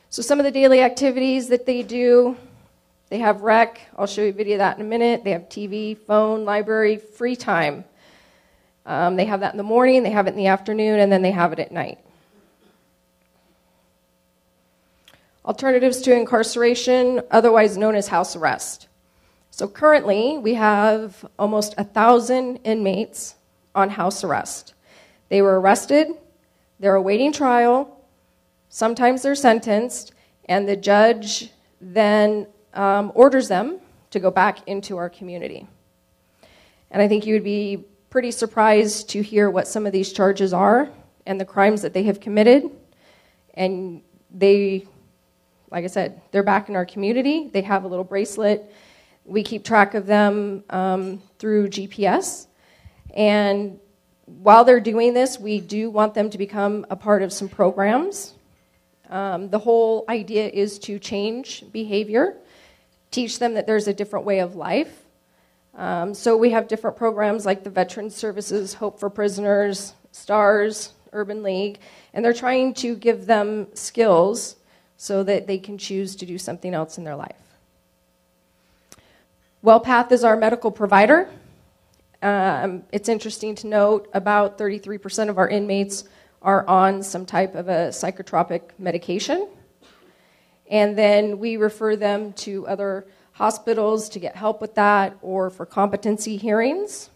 So, 0.09 0.23
some 0.23 0.41
of 0.41 0.45
the 0.45 0.51
daily 0.51 0.81
activities 0.81 1.49
that 1.49 1.67
they 1.67 1.83
do 1.83 2.37
They 3.09 3.19
have 3.19 3.43
rec. 3.43 3.81
I'll 3.97 4.07
show 4.09 4.23
you 4.23 4.31
a 4.31 4.33
video 4.33 4.55
of 4.57 4.59
that 4.59 4.79
in 4.79 4.85
a 4.85 4.89
minute. 4.89 5.23
They 5.23 5.31
have 5.31 5.49
TV, 5.49 5.97
phone, 5.97 6.45
library, 6.45 6.97
free 6.97 7.37
time. 7.37 7.85
Um, 8.87 9.17
they 9.17 9.25
have 9.25 9.41
that 9.41 9.53
in 9.53 9.59
the 9.59 9.65
morning, 9.65 10.05
they 10.05 10.11
have 10.11 10.29
it 10.29 10.31
in 10.31 10.37
the 10.37 10.47
afternoon, 10.47 11.01
and 11.01 11.11
then 11.11 11.21
they 11.21 11.33
have 11.33 11.53
it 11.53 11.59
at 11.59 11.73
night. 11.73 11.99
Alternatives 15.45 16.01
to 16.03 16.15
incarceration, 16.15 17.21
otherwise 17.31 17.77
known 17.77 17.97
as 17.97 18.09
house 18.09 18.37
arrest. 18.37 18.87
So 19.51 19.67
currently, 19.67 20.39
we 20.39 20.55
have 20.55 21.25
almost 21.39 21.75
a 21.77 21.85
thousand 21.85 22.59
inmates 22.59 23.35
on 23.75 23.91
house 23.91 24.23
arrest. 24.23 24.75
They 25.31 25.43
were 25.43 25.61
arrested, 25.61 26.09
they're 26.79 26.95
awaiting 26.95 27.33
trial, 27.33 28.01
sometimes 28.69 29.23
they're 29.23 29.35
sentenced, 29.35 30.13
and 30.49 30.69
the 30.69 30.77
judge 30.77 31.51
then 31.81 32.47
um, 32.75 33.11
orders 33.17 33.49
them 33.49 33.81
to 34.11 34.21
go 34.21 34.31
back 34.31 34.67
into 34.69 34.97
our 34.97 35.11
community. 35.11 35.67
And 36.91 37.03
I 37.03 37.09
think 37.09 37.27
you 37.27 37.35
would 37.35 37.45
be 37.45 37.85
pretty 38.17 38.31
surprised 38.31 39.11
to 39.11 39.21
hear 39.21 39.51
what 39.51 39.69
some 39.69 39.85
of 39.85 39.93
these 39.93 40.11
charges 40.11 40.55
are 40.55 40.89
and 41.27 41.39
the 41.39 41.45
crimes 41.45 41.83
that 41.83 41.93
they 41.93 42.05
have 42.05 42.19
committed. 42.19 42.65
And 43.53 44.01
they 44.31 44.87
like 45.71 45.85
I 45.85 45.89
said, 45.89 46.23
they're 46.31 46.43
back 46.43 46.71
in 46.71 46.77
our 46.77 46.87
community. 46.87 47.51
They 47.53 47.61
have 47.61 47.85
a 47.85 47.89
little 47.89 48.07
bracelet. 48.07 48.73
We 49.27 49.43
keep 49.43 49.65
track 49.65 49.93
of 49.93 50.07
them 50.07 50.65
um, 50.71 51.21
through 51.39 51.69
GPS. 51.69 52.47
And 53.15 53.79
while 54.25 54.65
they're 54.65 54.81
doing 54.81 55.13
this, 55.13 55.39
we 55.39 55.61
do 55.61 55.91
want 55.91 56.15
them 56.15 56.31
to 56.31 56.39
become 56.39 56.87
a 56.89 56.97
part 56.97 57.21
of 57.21 57.35
some 57.35 57.51
programs. 57.51 58.33
Um, 59.11 59.51
the 59.51 59.59
whole 59.59 60.07
idea 60.09 60.49
is 60.49 60.79
to 60.79 60.99
change 60.99 61.71
behavior, 61.71 62.39
teach 63.11 63.39
them 63.41 63.53
that 63.53 63.67
there's 63.67 63.89
a 63.89 63.93
different 63.93 64.25
way 64.25 64.39
of 64.39 64.57
life. 64.57 65.06
Um, 65.77 66.15
so 66.15 66.39
we 66.39 66.51
have 66.51 66.69
different 66.69 66.97
programs 66.97 67.45
like 67.45 67.63
the 67.63 67.71
Veteran 67.71 68.09
Services, 68.09 68.75
Hope 68.75 68.99
for 68.99 69.11
Prisoners, 69.11 69.93
STARS, 70.11 70.95
Urban 71.13 71.43
League, 71.43 71.79
and 72.15 72.25
they're 72.25 72.33
trying 72.33 72.73
to 72.75 72.97
give 72.97 73.27
them 73.27 73.69
skills 73.75 74.57
so 74.97 75.23
that 75.23 75.47
they 75.47 75.59
can 75.59 75.77
choose 75.77 76.17
to 76.17 76.27
do 76.27 76.39
something 76.39 76.73
else 76.73 76.97
in 76.97 77.05
their 77.05 77.17
life. 77.17 77.37
WellPath 79.63 80.11
is 80.13 80.25
our 80.25 80.37
medical 80.37 80.71
provider. 80.71 81.29
Um, 82.23 82.85
it's 82.91 83.11
interesting 83.11 83.55
to 83.57 83.67
note 83.67 84.09
about 84.15 84.57
33% 84.57 85.29
of 85.29 85.37
our 85.37 85.49
inmates 85.49 86.05
are 86.41 86.67
on 86.67 87.03
some 87.03 87.27
type 87.27 87.55
of 87.55 87.69
a 87.69 87.89
psychotropic 87.89 88.63
medication. 88.79 89.49
And 90.71 90.97
then 90.97 91.39
we 91.39 91.59
refer 91.59 91.97
them 91.97 92.33
to 92.35 92.67
other 92.67 93.07
hospitals 93.37 94.09
to 94.09 94.19
get 94.19 94.35
help 94.35 94.63
with 94.63 94.75
that 94.77 95.15
or 95.21 95.51
for 95.51 95.67
competency 95.67 96.39
hearings. 96.39 97.11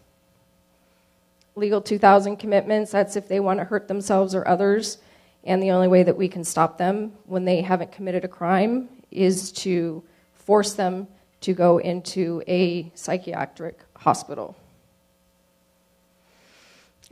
Legal 1.55 1.81
2000 1.81 2.37
commitments, 2.37 2.91
that's 2.91 3.15
if 3.15 3.27
they 3.27 3.39
want 3.39 3.59
to 3.59 3.65
hurt 3.65 3.87
themselves 3.87 4.35
or 4.35 4.47
others. 4.47 4.99
And 5.43 5.63
the 5.63 5.71
only 5.71 5.87
way 5.87 6.03
that 6.03 6.15
we 6.15 6.27
can 6.27 6.43
stop 6.43 6.77
them 6.77 7.13
when 7.25 7.45
they 7.45 7.61
haven't 7.61 7.91
committed 7.91 8.23
a 8.23 8.27
crime 8.27 8.87
is 9.09 9.51
to 9.51 10.03
force 10.33 10.73
them 10.73 11.07
to 11.41 11.53
go 11.53 11.79
into 11.79 12.43
a 12.47 12.91
psychiatric 12.93 13.79
hospital. 13.97 14.55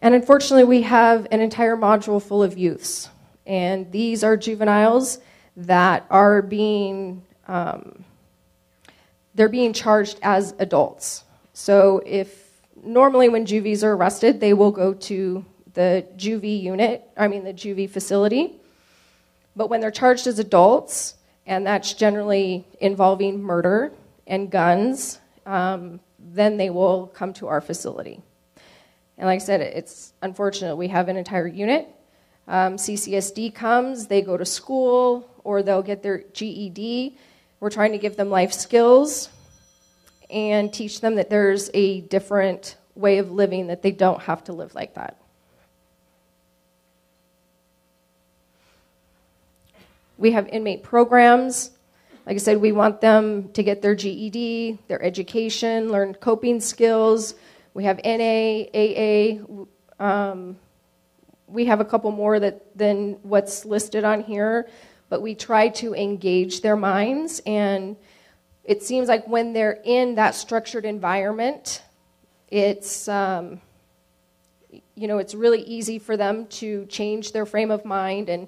And 0.02 0.14
unfortunately, 0.14 0.66
we 0.66 0.84
have 0.84 1.28
an 1.32 1.42
entire 1.42 1.76
module 1.76 2.22
full 2.22 2.44
of 2.44 2.60
youths. 2.60 3.10
And 3.48 3.92
these 3.92 4.24
are 4.24 4.38
juveniles 4.38 5.18
that 5.58 6.06
are 6.12 6.44
being 6.44 7.24
um, 7.48 8.06
they're 9.40 9.48
being 9.48 9.72
charged 9.72 10.20
as 10.22 10.54
adults. 10.60 11.24
So 11.54 12.04
if 12.06 12.62
normally 12.84 13.30
when 13.30 13.46
juvies 13.46 13.86
are 13.86 13.94
arrested, 13.94 14.42
they 14.42 14.52
will 14.52 14.72
go 14.72 14.94
to 14.94 15.46
the 15.76 16.06
juvie 16.18 16.62
unit, 16.62 17.08
I 17.16 17.30
mean 17.30 17.46
the 17.46 17.54
juvie 17.54 17.90
facility. 17.90 18.60
But 19.56 19.70
when 19.70 19.80
they're 19.80 19.92
charged 19.92 20.28
as 20.28 20.40
adults, 20.40 21.16
and 21.46 21.66
that's 21.66 21.94
generally 21.94 22.68
involving 22.82 23.42
murder 23.42 23.94
and 24.28 24.52
guns, 24.52 25.20
um, 25.46 26.02
then 26.20 26.58
they 26.58 26.70
will 26.70 27.08
come 27.08 27.32
to 27.36 27.48
our 27.48 27.62
facility. 27.62 28.20
And 29.18 29.26
like 29.26 29.40
I 29.42 29.44
said, 29.46 29.62
it's 29.62 30.12
unfortunate. 30.22 30.76
We 30.76 30.90
have 30.90 31.08
an 31.08 31.16
entire 31.16 31.48
unit. 31.48 31.88
Um, 32.46 32.76
CCSD 32.76 33.56
comes, 33.56 34.08
they 34.08 34.22
go 34.22 34.36
to 34.36 34.46
school, 34.46 35.30
or 35.46 35.64
they'll 35.64 35.82
get 35.82 36.04
their 36.04 36.26
GED. 36.34 37.16
We're 37.60 37.70
trying 37.70 37.92
to 37.92 37.98
give 37.98 38.16
them 38.16 38.30
life 38.30 38.54
skills 38.54 39.30
and 40.30 40.72
teach 40.72 41.02
them 41.02 41.16
that 41.16 41.30
there's 41.30 41.70
a 41.74 42.02
different 42.02 42.78
way 42.96 43.18
of 43.18 43.32
living, 43.32 43.68
that 43.68 43.82
they 43.82 43.92
don't 43.92 44.22
have 44.22 44.44
to 44.46 44.54
live 44.54 44.76
like 44.76 44.94
that. 44.94 45.18
We 50.18 50.32
have 50.32 50.48
inmate 50.50 50.84
programs. 50.84 51.72
Like 52.26 52.36
I 52.36 52.40
said, 52.40 52.58
we 52.58 52.72
want 52.72 53.02
them 53.02 53.50
to 53.54 53.64
get 53.64 53.82
their 53.82 53.96
GED, 53.96 54.80
their 54.88 55.02
education, 55.02 55.90
learn 55.90 56.14
coping 56.14 56.60
skills. 56.60 57.36
We 57.74 57.86
have 57.86 58.00
NA, 58.04 58.66
AA. 58.74 59.40
Um, 60.00 60.58
we 61.48 61.66
have 61.66 61.80
a 61.80 61.86
couple 61.86 62.12
more 62.12 62.40
that, 62.40 62.78
than 62.78 63.14
what's 63.24 63.66
listed 63.66 64.04
on 64.04 64.22
here, 64.22 64.70
but 65.10 65.22
we 65.22 65.36
try 65.36 65.70
to 65.70 65.94
engage 65.94 66.62
their 66.62 66.76
minds. 66.76 67.42
And 67.46 67.98
it 68.64 68.84
seems 68.84 69.08
like 69.08 69.28
when 69.28 69.54
they're 69.54 69.80
in 69.84 70.16
that 70.16 70.36
structured 70.36 70.86
environment, 70.86 71.82
it's 72.48 73.08
um, 73.08 73.62
you 74.96 75.08
know 75.08 75.18
it's 75.18 75.36
really 75.36 75.62
easy 75.62 76.00
for 76.00 76.16
them 76.16 76.46
to 76.48 76.86
change 76.86 77.32
their 77.32 77.46
frame 77.46 77.72
of 77.72 77.86
mind 77.86 78.30
and 78.30 78.48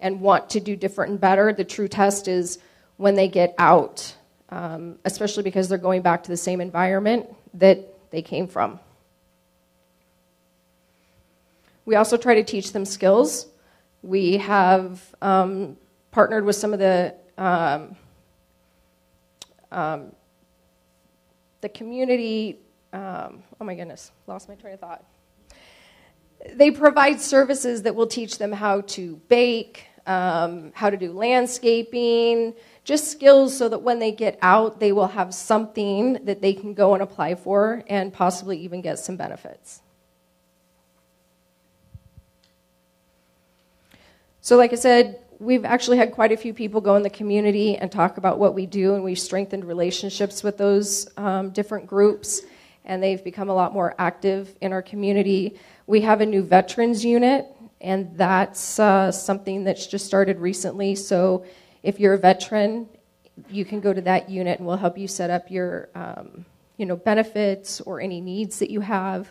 and 0.00 0.20
want 0.20 0.50
to 0.50 0.60
do 0.60 0.76
different 0.76 1.10
and 1.12 1.20
better. 1.20 1.52
The 1.52 1.64
true 1.64 1.88
test 1.88 2.28
is 2.28 2.58
when 2.96 3.14
they 3.14 3.28
get 3.28 3.54
out, 3.58 4.14
um, 4.48 4.98
especially 5.04 5.42
because 5.42 5.68
they're 5.68 5.78
going 5.78 6.02
back 6.02 6.24
to 6.24 6.30
the 6.30 6.36
same 6.36 6.60
environment 6.60 7.26
that 7.54 7.94
they 8.10 8.22
came 8.22 8.48
from. 8.48 8.80
We 11.84 11.96
also 11.96 12.16
try 12.16 12.34
to 12.34 12.44
teach 12.44 12.72
them 12.72 12.84
skills. 12.84 13.46
We 14.02 14.36
have 14.36 15.14
um, 15.22 15.76
partnered 16.18 16.44
with 16.44 16.56
some 16.56 16.72
of 16.72 16.80
the 16.80 17.14
um, 17.36 17.94
um 19.70 20.10
the 21.60 21.68
community. 21.68 22.58
Um, 22.92 23.44
oh 23.60 23.64
my 23.64 23.76
goodness, 23.76 24.10
lost 24.26 24.48
my 24.48 24.56
train 24.56 24.74
of 24.74 24.80
thought 24.80 25.04
they 26.54 26.72
provide 26.72 27.20
services 27.20 27.82
that 27.82 27.94
will 27.94 28.08
teach 28.08 28.38
them 28.38 28.50
how 28.50 28.80
to 28.80 29.16
bake, 29.28 29.86
um, 30.06 30.72
how 30.74 30.90
to 30.90 30.96
do 30.96 31.12
landscaping, 31.12 32.54
just 32.82 33.12
skills 33.12 33.56
so 33.56 33.68
that 33.68 33.82
when 33.82 34.00
they 34.00 34.10
get 34.10 34.38
out, 34.42 34.80
they 34.80 34.90
will 34.90 35.08
have 35.08 35.32
something 35.32 36.14
that 36.24 36.40
they 36.40 36.52
can 36.52 36.74
go 36.74 36.94
and 36.94 37.02
apply 37.02 37.36
for 37.36 37.84
and 37.88 38.12
possibly 38.12 38.58
even 38.58 38.80
get 38.80 38.98
some 38.98 39.16
benefits. 39.16 39.82
So, 44.40 44.56
like 44.56 44.72
I 44.72 44.76
said, 44.76 45.20
we've 45.38 45.64
actually 45.64 45.98
had 45.98 46.12
quite 46.12 46.32
a 46.32 46.36
few 46.36 46.52
people 46.52 46.80
go 46.80 46.96
in 46.96 47.02
the 47.02 47.10
community 47.10 47.76
and 47.76 47.90
talk 47.90 48.16
about 48.16 48.38
what 48.38 48.54
we 48.54 48.66
do, 48.66 48.94
and 48.94 49.04
we've 49.04 49.18
strengthened 49.18 49.64
relationships 49.64 50.42
with 50.42 50.58
those 50.58 51.08
um, 51.16 51.50
different 51.50 51.86
groups, 51.86 52.42
and 52.84 53.02
they've 53.02 53.22
become 53.22 53.48
a 53.48 53.54
lot 53.54 53.72
more 53.72 53.94
active 53.98 54.54
in 54.60 54.72
our 54.72 54.82
community. 54.82 55.58
We 55.86 56.00
have 56.00 56.20
a 56.20 56.26
new 56.26 56.42
veterans 56.42 57.04
unit, 57.04 57.46
and 57.80 58.16
that's 58.16 58.78
uh, 58.78 59.12
something 59.12 59.64
that's 59.64 59.86
just 59.86 60.06
started 60.06 60.38
recently. 60.40 60.96
So 60.96 61.44
if 61.82 62.00
you're 62.00 62.14
a 62.14 62.18
veteran, 62.18 62.88
you 63.48 63.64
can 63.64 63.80
go 63.80 63.92
to 63.92 64.00
that 64.02 64.28
unit, 64.28 64.58
and 64.58 64.66
we'll 64.66 64.76
help 64.76 64.98
you 64.98 65.06
set 65.06 65.30
up 65.30 65.50
your, 65.50 65.88
um, 65.94 66.44
you 66.76 66.86
know, 66.86 66.96
benefits 66.96 67.80
or 67.82 68.00
any 68.00 68.20
needs 68.20 68.58
that 68.58 68.70
you 68.70 68.80
have, 68.80 69.30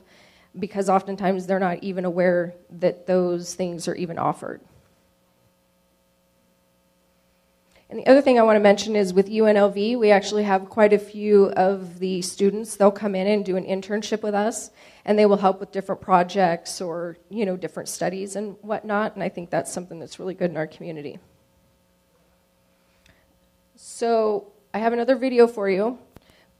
because 0.57 0.89
oftentimes 0.89 1.45
they're 1.45 1.59
not 1.59 1.83
even 1.83 2.05
aware 2.05 2.53
that 2.69 3.05
those 3.05 3.53
things 3.53 3.87
are 3.87 3.95
even 3.95 4.17
offered. 4.17 4.61
And 7.89 7.99
the 7.99 8.07
other 8.07 8.21
thing 8.21 8.37
I 8.37 8.43
want 8.43 8.57
to 8.57 8.61
mention 8.61 8.97
is 8.97 9.13
with 9.13 9.29
UNLV, 9.29 9.97
we 9.97 10.11
actually 10.11 10.43
have 10.43 10.69
quite 10.69 10.91
a 10.91 10.99
few 10.99 11.51
of 11.51 11.99
the 11.99 12.21
students. 12.21 12.75
They'll 12.75 12.91
come 12.91 13.15
in 13.15 13.27
and 13.27 13.45
do 13.45 13.55
an 13.55 13.63
internship 13.63 14.21
with 14.21 14.33
us, 14.33 14.71
and 15.05 15.17
they 15.17 15.25
will 15.25 15.37
help 15.37 15.61
with 15.61 15.71
different 15.71 16.01
projects 16.01 16.81
or 16.81 17.17
you 17.29 17.45
know 17.45 17.55
different 17.55 17.87
studies 17.87 18.35
and 18.35 18.57
whatnot. 18.61 19.15
And 19.15 19.23
I 19.23 19.29
think 19.29 19.49
that's 19.49 19.71
something 19.71 19.99
that's 19.99 20.19
really 20.19 20.33
good 20.33 20.51
in 20.51 20.57
our 20.57 20.67
community. 20.67 21.19
So 23.75 24.51
I 24.73 24.79
have 24.79 24.91
another 24.91 25.15
video 25.15 25.47
for 25.47 25.69
you, 25.69 25.97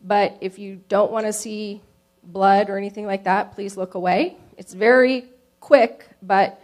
but 0.01 0.37
if 0.39 0.57
you 0.57 0.81
don't 0.87 1.11
want 1.11 1.25
to 1.25 1.33
see 1.33 1.81
blood 2.23 2.69
or 2.69 2.77
anything 2.77 3.05
like 3.05 3.25
that, 3.25 3.53
please 3.53 3.75
look 3.75 3.95
away. 3.95 4.37
It's 4.57 4.73
very 4.73 5.25
quick, 5.59 6.07
but 6.21 6.61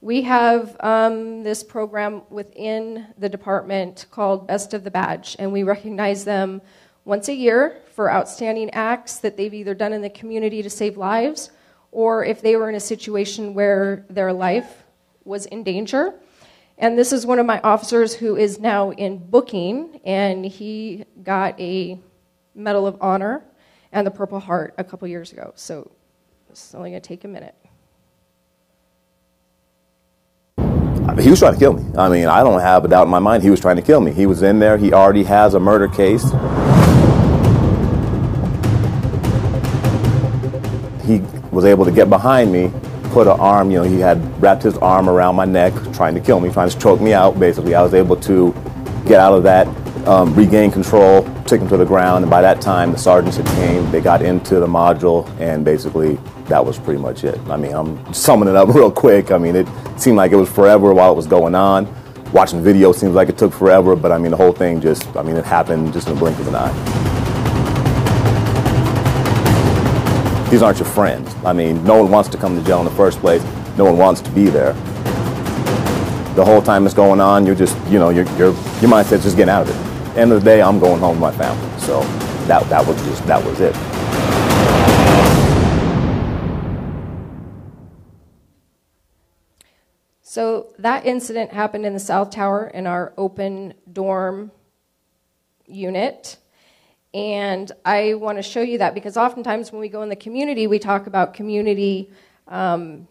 We 0.00 0.22
have 0.22 0.76
um, 0.78 1.42
this 1.42 1.64
program 1.64 2.22
within 2.30 3.08
the 3.18 3.28
department 3.28 4.06
called 4.12 4.46
Best 4.46 4.72
of 4.72 4.84
the 4.84 4.92
Badge, 4.92 5.34
and 5.40 5.52
we 5.52 5.64
recognize 5.64 6.24
them 6.24 6.62
once 7.04 7.28
a 7.28 7.34
year 7.34 7.82
for 7.94 8.12
outstanding 8.12 8.70
acts 8.70 9.18
that 9.18 9.36
they've 9.36 9.52
either 9.52 9.74
done 9.74 9.92
in 9.92 10.02
the 10.02 10.10
community 10.10 10.62
to 10.62 10.70
save 10.70 10.96
lives 10.96 11.50
or 11.90 12.24
if 12.24 12.42
they 12.42 12.54
were 12.54 12.68
in 12.68 12.76
a 12.76 12.80
situation 12.80 13.54
where 13.54 14.06
their 14.08 14.32
life 14.32 14.84
was 15.24 15.46
in 15.46 15.64
danger. 15.64 16.14
And 16.76 16.96
this 16.96 17.12
is 17.12 17.26
one 17.26 17.40
of 17.40 17.46
my 17.46 17.60
officers 17.62 18.14
who 18.14 18.36
is 18.36 18.60
now 18.60 18.92
in 18.92 19.18
booking, 19.18 20.00
and 20.04 20.46
he 20.46 21.06
got 21.24 21.58
a 21.58 21.98
Medal 22.54 22.86
of 22.86 22.98
Honor 23.00 23.42
and 23.90 24.06
the 24.06 24.12
Purple 24.12 24.38
Heart 24.38 24.74
a 24.78 24.84
couple 24.84 25.08
years 25.08 25.32
ago. 25.32 25.52
So 25.56 25.90
it's 26.50 26.72
only 26.72 26.90
going 26.90 27.02
to 27.02 27.08
take 27.08 27.24
a 27.24 27.28
minute. 27.28 27.56
He 31.16 31.30
was 31.30 31.40
trying 31.40 31.54
to 31.54 31.58
kill 31.58 31.72
me. 31.72 31.84
I 31.96 32.08
mean, 32.08 32.26
I 32.26 32.44
don't 32.44 32.60
have 32.60 32.84
a 32.84 32.88
doubt 32.88 33.04
in 33.04 33.10
my 33.10 33.18
mind 33.18 33.42
he 33.42 33.50
was 33.50 33.60
trying 33.60 33.76
to 33.76 33.82
kill 33.82 34.00
me. 34.00 34.12
He 34.12 34.26
was 34.26 34.42
in 34.42 34.58
there. 34.58 34.76
He 34.76 34.92
already 34.92 35.24
has 35.24 35.54
a 35.54 35.60
murder 35.60 35.88
case. 35.88 36.22
He 41.04 41.20
was 41.50 41.64
able 41.64 41.84
to 41.86 41.90
get 41.90 42.08
behind 42.08 42.52
me, 42.52 42.70
put 43.10 43.26
an 43.26 43.40
arm, 43.40 43.70
you 43.70 43.78
know, 43.78 43.84
he 43.84 43.98
had 43.98 44.40
wrapped 44.40 44.62
his 44.62 44.76
arm 44.78 45.08
around 45.08 45.34
my 45.34 45.44
neck, 45.44 45.72
trying 45.92 46.14
to 46.14 46.20
kill 46.20 46.38
me, 46.38 46.52
trying 46.52 46.68
to 46.68 46.78
choke 46.78 47.00
me 47.00 47.14
out, 47.14 47.40
basically. 47.40 47.74
I 47.74 47.82
was 47.82 47.94
able 47.94 48.16
to 48.16 48.52
get 49.06 49.18
out 49.18 49.32
of 49.32 49.42
that, 49.44 49.66
um, 50.06 50.34
regain 50.34 50.70
control, 50.70 51.22
took 51.48 51.62
him 51.62 51.68
to 51.68 51.78
the 51.78 51.84
ground, 51.84 52.24
and 52.24 52.30
by 52.30 52.42
that 52.42 52.60
time 52.60 52.92
the 52.92 52.98
sergeants 52.98 53.38
had 53.38 53.46
came, 53.46 53.90
they 53.90 54.02
got 54.02 54.20
into 54.20 54.60
the 54.60 54.66
module, 54.66 55.26
and 55.40 55.64
basically 55.64 56.16
that 56.44 56.64
was 56.64 56.78
pretty 56.78 57.00
much 57.00 57.24
it. 57.24 57.38
I 57.48 57.56
mean, 57.56 57.72
I'm 57.72 58.12
summing 58.12 58.48
it 58.50 58.56
up 58.56 58.68
real 58.74 58.92
quick. 58.92 59.30
I 59.30 59.38
mean, 59.38 59.56
it 59.56 59.66
seemed 59.96 60.18
like 60.18 60.30
it 60.32 60.36
was 60.36 60.50
forever 60.50 60.92
while 60.92 61.10
it 61.10 61.16
was 61.16 61.26
going 61.26 61.54
on. 61.54 61.88
Watching 62.32 62.62
video 62.62 62.92
seems 62.92 63.14
like 63.14 63.30
it 63.30 63.38
took 63.38 63.54
forever, 63.54 63.96
but 63.96 64.12
I 64.12 64.18
mean, 64.18 64.30
the 64.30 64.36
whole 64.36 64.52
thing 64.52 64.78
just, 64.82 65.16
I 65.16 65.22
mean, 65.22 65.36
it 65.36 65.44
happened 65.46 65.94
just 65.94 66.08
in 66.08 66.14
the 66.14 66.20
blink 66.20 66.38
of 66.38 66.48
an 66.48 66.54
eye. 66.54 66.72
These 70.50 70.60
aren't 70.60 70.78
your 70.78 70.88
friends. 70.88 71.34
I 71.46 71.54
mean, 71.54 71.82
no 71.84 72.02
one 72.02 72.10
wants 72.10 72.28
to 72.30 72.36
come 72.36 72.58
to 72.58 72.66
jail 72.66 72.80
in 72.80 72.84
the 72.84 72.90
first 72.90 73.20
place. 73.20 73.42
No 73.78 73.84
one 73.84 73.96
wants 73.96 74.20
to 74.20 74.30
be 74.32 74.46
there. 74.50 74.74
The 76.34 76.44
whole 76.44 76.60
time 76.60 76.84
it's 76.84 76.94
going 76.94 77.20
on, 77.20 77.46
you're 77.46 77.54
just, 77.54 77.76
you 77.88 77.98
know, 77.98 78.10
your, 78.10 78.24
your, 78.32 78.52
your 78.52 78.90
mindset's 78.90 79.24
just 79.24 79.36
getting 79.36 79.50
out 79.50 79.66
of 79.66 79.70
it. 79.70 79.87
End 80.18 80.32
of 80.32 80.40
the 80.42 80.50
day, 80.50 80.60
I'm 80.60 80.80
going 80.80 80.98
home 80.98 81.20
with 81.20 81.32
my 81.32 81.38
family. 81.38 81.80
So 81.80 82.00
that, 82.48 82.68
that 82.70 82.84
was 82.84 82.96
just, 83.06 83.24
that 83.28 83.44
was 83.44 83.60
it. 83.60 83.72
So 90.20 90.74
that 90.80 91.06
incident 91.06 91.52
happened 91.52 91.86
in 91.86 91.94
the 91.94 92.00
South 92.00 92.30
Tower 92.30 92.66
in 92.66 92.88
our 92.88 93.12
open 93.16 93.74
dorm 93.92 94.50
unit. 95.66 96.38
And 97.14 97.70
I 97.84 98.14
want 98.14 98.38
to 98.38 98.42
show 98.42 98.60
you 98.60 98.78
that 98.78 98.94
because 98.94 99.16
oftentimes 99.16 99.70
when 99.70 99.80
we 99.80 99.88
go 99.88 100.02
in 100.02 100.08
the 100.08 100.16
community, 100.16 100.66
we 100.66 100.80
talk 100.80 101.06
about 101.06 101.32
community, 101.32 102.10
um, 102.48 103.06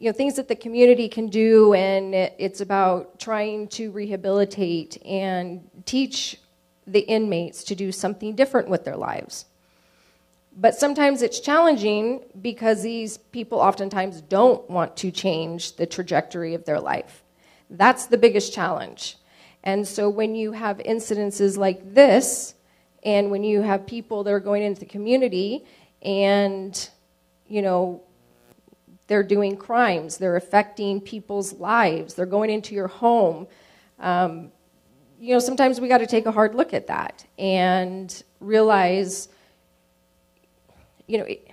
you 0.00 0.06
know, 0.06 0.12
things 0.16 0.36
that 0.36 0.48
the 0.48 0.56
community 0.56 1.10
can 1.10 1.26
do, 1.28 1.74
and 1.74 2.14
it's 2.14 2.62
about 2.62 3.18
trying 3.18 3.68
to 3.68 3.90
rehabilitate 3.90 4.96
and 5.04 5.68
teach 5.84 6.38
the 6.86 7.00
inmates 7.00 7.62
to 7.64 7.74
do 7.74 7.92
something 7.92 8.34
different 8.34 8.70
with 8.70 8.86
their 8.86 8.96
lives. 8.96 9.44
But 10.56 10.74
sometimes 10.74 11.20
it's 11.20 11.38
challenging 11.38 12.24
because 12.40 12.82
these 12.82 13.18
people 13.18 13.58
oftentimes 13.58 14.22
don't 14.22 14.68
want 14.70 14.96
to 14.96 15.10
change 15.10 15.76
the 15.76 15.84
trajectory 15.84 16.54
of 16.54 16.64
their 16.64 16.80
life. 16.80 17.22
That's 17.68 18.06
the 18.06 18.16
biggest 18.16 18.54
challenge. 18.54 19.18
And 19.62 19.86
so 19.86 20.08
when 20.08 20.34
you 20.34 20.52
have 20.52 20.78
incidences 20.78 21.58
like 21.58 21.94
this, 21.94 22.54
and 23.02 23.30
when 23.30 23.44
you 23.44 23.60
have 23.60 23.86
people 23.86 24.24
that 24.24 24.32
are 24.32 24.40
going 24.40 24.62
into 24.62 24.80
the 24.80 24.86
community 24.86 25.66
and, 26.00 26.88
you 27.48 27.60
know, 27.60 28.02
they're 29.10 29.24
doing 29.24 29.56
crimes, 29.56 30.18
they're 30.18 30.36
affecting 30.36 31.00
people's 31.00 31.52
lives, 31.54 32.14
they're 32.14 32.26
going 32.26 32.48
into 32.48 32.76
your 32.76 32.86
home, 32.86 33.48
um, 33.98 34.52
you 35.18 35.34
know, 35.34 35.40
sometimes 35.40 35.80
we 35.80 35.88
got 35.88 35.98
to 35.98 36.06
take 36.06 36.26
a 36.26 36.32
hard 36.32 36.54
look 36.54 36.72
at 36.72 36.86
that 36.86 37.26
and 37.38 38.22
realize, 38.38 39.28
you 41.08 41.18
know, 41.18 41.24
it, 41.24 41.50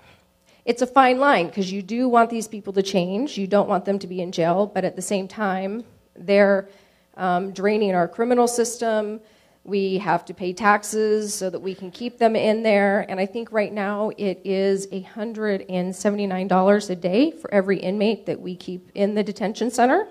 it's 0.65 0.83
a 0.83 0.87
fine 0.87 1.19
line 1.19 1.47
because 1.47 1.71
you 1.71 1.81
do 1.81 2.07
want 2.07 2.29
these 2.29 2.47
people 2.47 2.73
to 2.73 2.83
change. 2.83 3.39
You 3.39 3.47
don't 3.47 3.67
want 3.67 3.85
them 3.85 3.97
to 3.99 4.07
be 4.07 4.21
in 4.21 4.31
jail, 4.31 4.67
but 4.67 4.85
at 4.85 4.95
the 4.95 5.01
same 5.01 5.27
time, 5.27 5.83
they're 6.15 6.69
um, 7.17 7.51
draining 7.53 7.95
our 7.95 8.07
criminal 8.07 8.47
system. 8.47 9.19
We 9.67 9.97
have 9.97 10.23
to 10.25 10.33
pay 10.33 10.53
taxes 10.53 11.33
so 11.33 11.49
that 11.49 11.59
we 11.59 11.75
can 11.75 11.91
keep 11.91 12.19
them 12.19 12.37
in 12.37 12.63
there. 12.63 13.05
And 13.09 13.19
I 13.19 13.25
think 13.25 13.51
right 13.51 13.73
now 13.73 14.11
it 14.17 14.39
is 14.45 14.87
$179 14.87 16.89
a 16.89 16.95
day 16.95 17.31
for 17.31 17.53
every 17.53 17.77
inmate 17.77 18.27
that 18.27 18.39
we 18.39 18.55
keep 18.55 18.89
in 18.95 19.13
the 19.13 19.23
detention 19.23 19.69
center. 19.69 20.07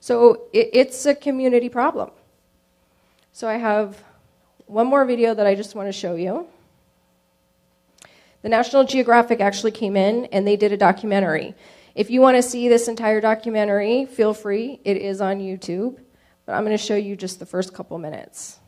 So 0.00 0.48
it, 0.52 0.70
it's 0.72 1.06
a 1.06 1.14
community 1.14 1.68
problem. 1.68 2.10
So 3.32 3.46
I 3.46 3.54
have 3.54 4.02
one 4.66 4.88
more 4.88 5.04
video 5.04 5.32
that 5.32 5.46
I 5.46 5.54
just 5.54 5.76
want 5.76 5.86
to 5.86 5.92
show 5.92 6.16
you. 6.16 6.48
The 8.42 8.48
National 8.48 8.82
Geographic 8.82 9.40
actually 9.40 9.70
came 9.70 9.96
in 9.96 10.24
and 10.32 10.44
they 10.44 10.56
did 10.56 10.72
a 10.72 10.76
documentary. 10.76 11.54
If 11.94 12.10
you 12.10 12.20
want 12.20 12.36
to 12.36 12.42
see 12.42 12.68
this 12.68 12.88
entire 12.88 13.20
documentary, 13.20 14.06
feel 14.06 14.34
free. 14.34 14.80
It 14.84 14.96
is 14.96 15.20
on 15.20 15.38
YouTube. 15.38 15.98
But 16.48 16.54
I'm 16.54 16.64
going 16.64 16.74
to 16.74 16.82
show 16.82 16.96
you 16.96 17.14
just 17.14 17.40
the 17.40 17.44
first 17.44 17.74
couple 17.74 17.98
minutes. 17.98 18.58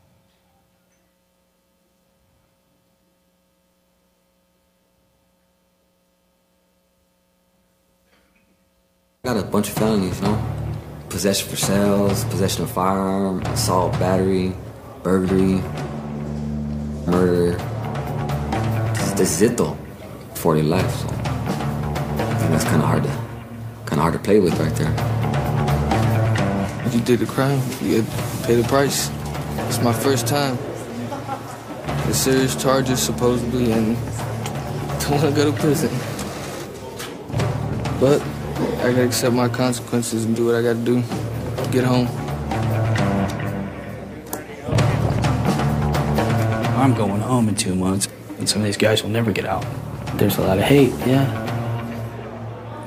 I 9.23 9.29
got 9.29 9.37
a 9.37 9.41
bunch 9.41 9.69
of 9.69 9.73
felonies, 9.73 10.15
you 10.21 10.27
know? 10.27 10.39
Possession 11.09 11.49
for 11.49 11.55
sales, 11.55 12.23
possession 12.25 12.65
of 12.65 12.69
firearm, 12.69 13.41
assault, 13.47 13.93
battery, 13.93 14.53
burglary, 15.01 15.63
murder. 17.07 17.53
This, 18.93 19.11
this 19.13 19.31
is 19.31 19.41
it 19.41 19.57
though. 19.57 19.75
40 20.35 20.61
life, 20.61 20.95
so 20.97 21.07
that's 21.07 22.63
kind 22.63 22.83
of 22.83 22.87
hard 22.87 23.01
to, 23.01 23.09
kind 23.87 23.93
of 23.93 23.99
hard 24.01 24.13
to 24.13 24.19
play 24.19 24.39
with 24.39 24.59
right 24.59 24.75
there 24.75 25.10
you 26.93 26.99
did 27.01 27.19
the 27.19 27.25
crime, 27.25 27.61
you 27.81 28.01
had 28.01 28.43
pay 28.43 28.55
the 28.55 28.67
price. 28.67 29.09
It's 29.67 29.81
my 29.81 29.93
first 29.93 30.27
time. 30.27 30.57
The 32.07 32.13
serious 32.13 32.61
charges, 32.61 33.01
supposedly, 33.01 33.71
and 33.71 33.95
don't 34.99 35.11
want 35.11 35.21
to 35.23 35.31
go 35.31 35.51
to 35.51 35.57
prison. 35.57 35.89
But 37.99 38.21
I 38.79 38.91
gotta 38.91 39.05
accept 39.05 39.33
my 39.33 39.47
consequences 39.47 40.25
and 40.25 40.35
do 40.35 40.45
what 40.45 40.55
I 40.55 40.61
gotta 40.61 40.79
do 40.79 41.01
get 41.71 41.85
home. 41.85 42.07
I'm 46.77 46.93
going 46.93 47.21
home 47.21 47.47
in 47.47 47.55
two 47.55 47.75
months, 47.75 48.09
and 48.37 48.49
some 48.49 48.61
of 48.61 48.65
these 48.65 48.77
guys 48.77 49.03
will 49.03 49.11
never 49.11 49.31
get 49.31 49.45
out. 49.45 49.65
There's 50.15 50.37
a 50.37 50.41
lot 50.41 50.57
of 50.57 50.63
hate, 50.63 50.91
yeah 51.07 51.40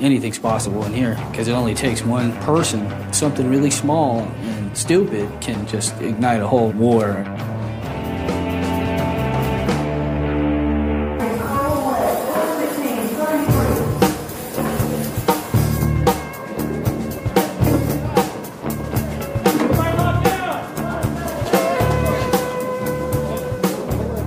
anything's 0.05 0.39
possible 0.39 0.85
in 0.85 0.93
here 0.93 1.15
because 1.31 1.49
it 1.49 1.53
only 1.53 1.75
takes 1.75 2.03
one 2.03 2.33
person. 2.43 3.13
Something 3.13 3.49
really 3.49 3.71
small 3.71 4.21
and 4.21 4.77
stupid 4.77 5.31
can 5.41 5.67
just 5.67 5.99
ignite 6.03 6.41
a 6.41 6.47
whole 6.47 6.71
war. 6.73 7.25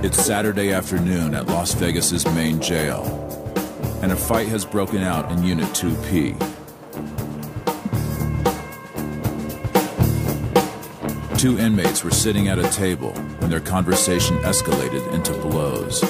It's 0.02 0.24
Saturday 0.24 0.72
afternoon 0.72 1.34
at 1.34 1.46
Las 1.46 1.74
Vegas's 1.74 2.26
main 2.34 2.60
jail 2.60 3.28
and 4.02 4.12
a 4.12 4.16
fight 4.16 4.48
has 4.48 4.64
broken 4.64 5.02
out 5.02 5.30
in 5.32 5.42
Unit 5.42 5.66
2P. 5.68 6.36
Two 11.38 11.58
inmates 11.58 12.02
were 12.02 12.10
sitting 12.10 12.48
at 12.48 12.58
a 12.58 12.68
table 12.70 13.12
when 13.38 13.50
their 13.50 13.60
conversation 13.60 14.36
escalated 14.38 15.12
into 15.12 15.32
blows. 15.34 16.00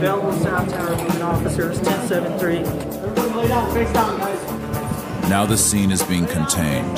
Belleville 0.00 0.32
South 0.42 0.68
Tower 0.70 0.96
Unit 0.96 1.22
officers 1.22 1.78
1073. 1.80 2.62
Now 5.28 5.46
the 5.46 5.56
scene 5.56 5.90
is 5.90 6.02
being 6.02 6.26
contained. 6.26 6.96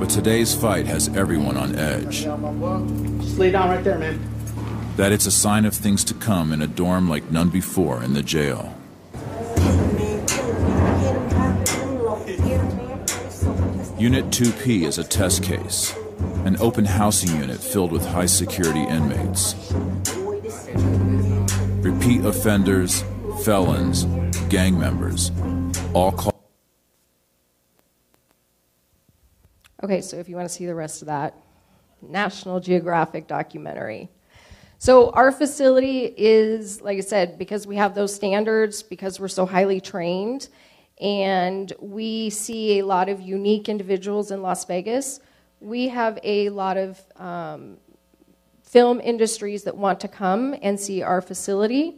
But 0.00 0.10
today's 0.10 0.54
fight 0.54 0.86
has 0.86 1.08
everyone 1.16 1.56
on 1.56 1.76
edge. 1.76 2.24
Just 3.22 3.38
lay 3.38 3.50
down 3.50 3.68
right 3.68 3.84
there, 3.84 3.98
man 3.98 4.39
that 4.96 5.12
it's 5.12 5.26
a 5.26 5.30
sign 5.30 5.64
of 5.64 5.74
things 5.74 6.04
to 6.04 6.14
come 6.14 6.52
in 6.52 6.62
a 6.62 6.66
dorm 6.66 7.08
like 7.08 7.30
none 7.30 7.48
before 7.48 8.02
in 8.02 8.14
the 8.14 8.22
jail. 8.22 8.74
Unit 13.98 14.24
2P 14.30 14.86
is 14.86 14.96
a 14.96 15.04
test 15.04 15.42
case, 15.42 15.94
an 16.44 16.56
open 16.58 16.86
housing 16.86 17.38
unit 17.38 17.60
filled 17.60 17.92
with 17.92 18.06
high 18.06 18.26
security 18.26 18.82
inmates. 18.84 19.54
Repeat 21.84 22.24
offenders, 22.24 23.04
felons, 23.44 24.04
gang 24.48 24.78
members, 24.78 25.30
all 25.92 26.12
call. 26.12 26.42
Okay, 29.82 30.00
so 30.00 30.16
if 30.18 30.28
you 30.28 30.36
want 30.36 30.48
to 30.48 30.54
see 30.54 30.66
the 30.66 30.74
rest 30.74 31.02
of 31.02 31.06
that, 31.06 31.34
National 32.02 32.60
Geographic 32.60 33.26
documentary. 33.26 34.10
So, 34.82 35.10
our 35.10 35.30
facility 35.30 36.06
is, 36.16 36.80
like 36.80 36.96
I 36.96 37.02
said, 37.02 37.36
because 37.36 37.66
we 37.66 37.76
have 37.76 37.94
those 37.94 38.14
standards, 38.14 38.82
because 38.82 39.20
we're 39.20 39.28
so 39.28 39.44
highly 39.44 39.78
trained, 39.78 40.48
and 40.98 41.70
we 41.80 42.30
see 42.30 42.78
a 42.78 42.86
lot 42.86 43.10
of 43.10 43.20
unique 43.20 43.68
individuals 43.68 44.30
in 44.30 44.40
Las 44.40 44.64
Vegas, 44.64 45.20
we 45.60 45.88
have 45.88 46.18
a 46.24 46.48
lot 46.48 46.78
of 46.78 46.98
um, 47.16 47.76
film 48.62 49.02
industries 49.02 49.64
that 49.64 49.76
want 49.76 50.00
to 50.00 50.08
come 50.08 50.56
and 50.62 50.80
see 50.80 51.02
our 51.02 51.20
facility, 51.20 51.96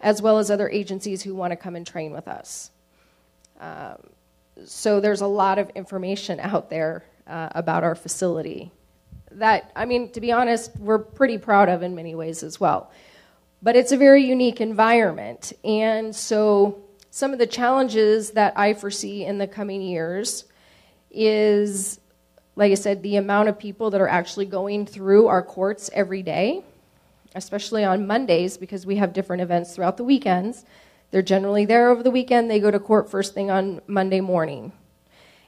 as 0.00 0.22
well 0.22 0.38
as 0.38 0.50
other 0.50 0.70
agencies 0.70 1.22
who 1.22 1.34
want 1.34 1.50
to 1.50 1.56
come 1.56 1.76
and 1.76 1.86
train 1.86 2.12
with 2.12 2.28
us. 2.28 2.70
Um, 3.60 3.98
so, 4.64 5.00
there's 5.00 5.20
a 5.20 5.26
lot 5.26 5.58
of 5.58 5.68
information 5.74 6.40
out 6.40 6.70
there 6.70 7.04
uh, 7.26 7.50
about 7.54 7.84
our 7.84 7.94
facility 7.94 8.72
that, 9.38 9.72
I 9.74 9.84
mean, 9.84 10.10
to 10.12 10.20
be 10.20 10.32
honest, 10.32 10.76
we're 10.78 10.98
pretty 10.98 11.38
proud 11.38 11.68
of 11.68 11.82
in 11.82 11.94
many 11.94 12.14
ways 12.14 12.42
as 12.42 12.60
well. 12.60 12.90
But 13.62 13.76
it's 13.76 13.92
a 13.92 13.96
very 13.96 14.24
unique 14.24 14.60
environment. 14.60 15.52
And 15.64 16.14
so, 16.14 16.82
some 17.10 17.32
of 17.32 17.38
the 17.38 17.46
challenges 17.46 18.30
that 18.30 18.58
I 18.58 18.72
foresee 18.72 19.24
in 19.24 19.36
the 19.38 19.46
coming 19.46 19.82
years 19.82 20.46
is, 21.10 22.00
like 22.56 22.72
I 22.72 22.74
said, 22.74 23.02
the 23.02 23.16
amount 23.16 23.50
of 23.50 23.58
people 23.58 23.90
that 23.90 24.00
are 24.00 24.08
actually 24.08 24.46
going 24.46 24.86
through 24.86 25.26
our 25.26 25.42
courts 25.42 25.90
every 25.92 26.22
day, 26.22 26.64
especially 27.34 27.84
on 27.84 28.06
Mondays, 28.06 28.56
because 28.56 28.86
we 28.86 28.96
have 28.96 29.12
different 29.12 29.42
events 29.42 29.74
throughout 29.74 29.98
the 29.98 30.04
weekends. 30.04 30.64
They're 31.10 31.20
generally 31.20 31.66
there 31.66 31.90
over 31.90 32.02
the 32.02 32.10
weekend, 32.10 32.50
they 32.50 32.60
go 32.60 32.70
to 32.70 32.80
court 32.80 33.10
first 33.10 33.34
thing 33.34 33.50
on 33.50 33.82
Monday 33.86 34.22
morning. 34.22 34.72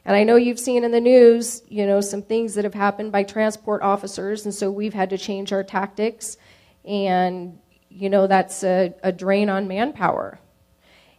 And 0.04 0.14
I 0.14 0.24
know 0.24 0.36
you've 0.36 0.58
seen 0.58 0.84
in 0.84 0.90
the 0.90 1.00
news, 1.00 1.62
you 1.68 1.86
know, 1.86 2.00
some 2.00 2.22
things 2.22 2.54
that 2.54 2.64
have 2.64 2.74
happened 2.74 3.10
by 3.10 3.22
transport 3.22 3.82
officers, 3.82 4.44
and 4.44 4.54
so 4.54 4.70
we've 4.70 4.92
had 4.92 5.10
to 5.10 5.18
change 5.18 5.52
our 5.52 5.64
tactics. 5.64 6.36
And, 6.84 7.58
you 7.88 8.10
know, 8.10 8.26
that's 8.26 8.62
a, 8.64 8.94
a 9.02 9.12
drain 9.12 9.48
on 9.48 9.66
manpower. 9.66 10.38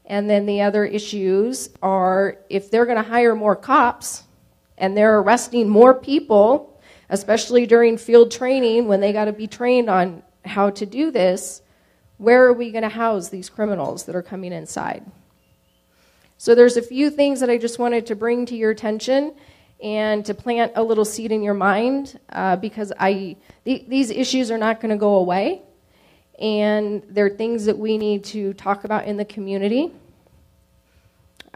And 0.05 0.29
then 0.29 0.45
the 0.45 0.61
other 0.61 0.85
issues 0.85 1.69
are 1.81 2.37
if 2.49 2.69
they're 2.69 2.85
going 2.85 3.01
to 3.01 3.09
hire 3.09 3.35
more 3.35 3.55
cops 3.55 4.23
and 4.77 4.95
they're 4.95 5.19
arresting 5.19 5.67
more 5.67 5.95
people, 5.95 6.79
especially 7.09 7.65
during 7.65 7.97
field 7.97 8.29
training 8.29 8.87
when 8.87 8.99
they 8.99 9.13
got 9.13 9.25
to 9.25 9.33
be 9.33 9.47
trained 9.47 9.89
on 9.89 10.21
how 10.43 10.69
to 10.69 10.85
do 10.85 11.09
this, 11.09 11.63
where 12.17 12.45
are 12.45 12.53
we 12.53 12.71
going 12.71 12.83
to 12.83 12.89
house 12.89 13.29
these 13.29 13.49
criminals 13.49 14.03
that 14.03 14.15
are 14.15 14.21
coming 14.21 14.53
inside? 14.53 15.03
So 16.37 16.53
there's 16.53 16.77
a 16.77 16.81
few 16.81 17.09
things 17.09 17.39
that 17.39 17.49
I 17.49 17.57
just 17.57 17.79
wanted 17.79 18.05
to 18.07 18.15
bring 18.15 18.45
to 18.47 18.55
your 18.55 18.71
attention 18.71 19.33
and 19.81 20.25
to 20.25 20.33
plant 20.33 20.73
a 20.75 20.83
little 20.83 21.05
seed 21.05 21.31
in 21.31 21.43
your 21.43 21.53
mind 21.53 22.19
uh, 22.29 22.55
because 22.57 22.91
I 22.99 23.37
th- 23.63 23.87
these 23.87 24.09
issues 24.09 24.51
are 24.51 24.57
not 24.57 24.81
going 24.81 24.91
to 24.91 24.97
go 24.97 25.15
away, 25.15 25.61
and 26.39 27.03
they're 27.09 27.29
things 27.29 27.65
that 27.65 27.77
we 27.77 27.97
need 27.97 28.23
to 28.25 28.53
talk 28.53 28.83
about 28.83 29.05
in 29.05 29.17
the 29.17 29.25
community. 29.25 29.91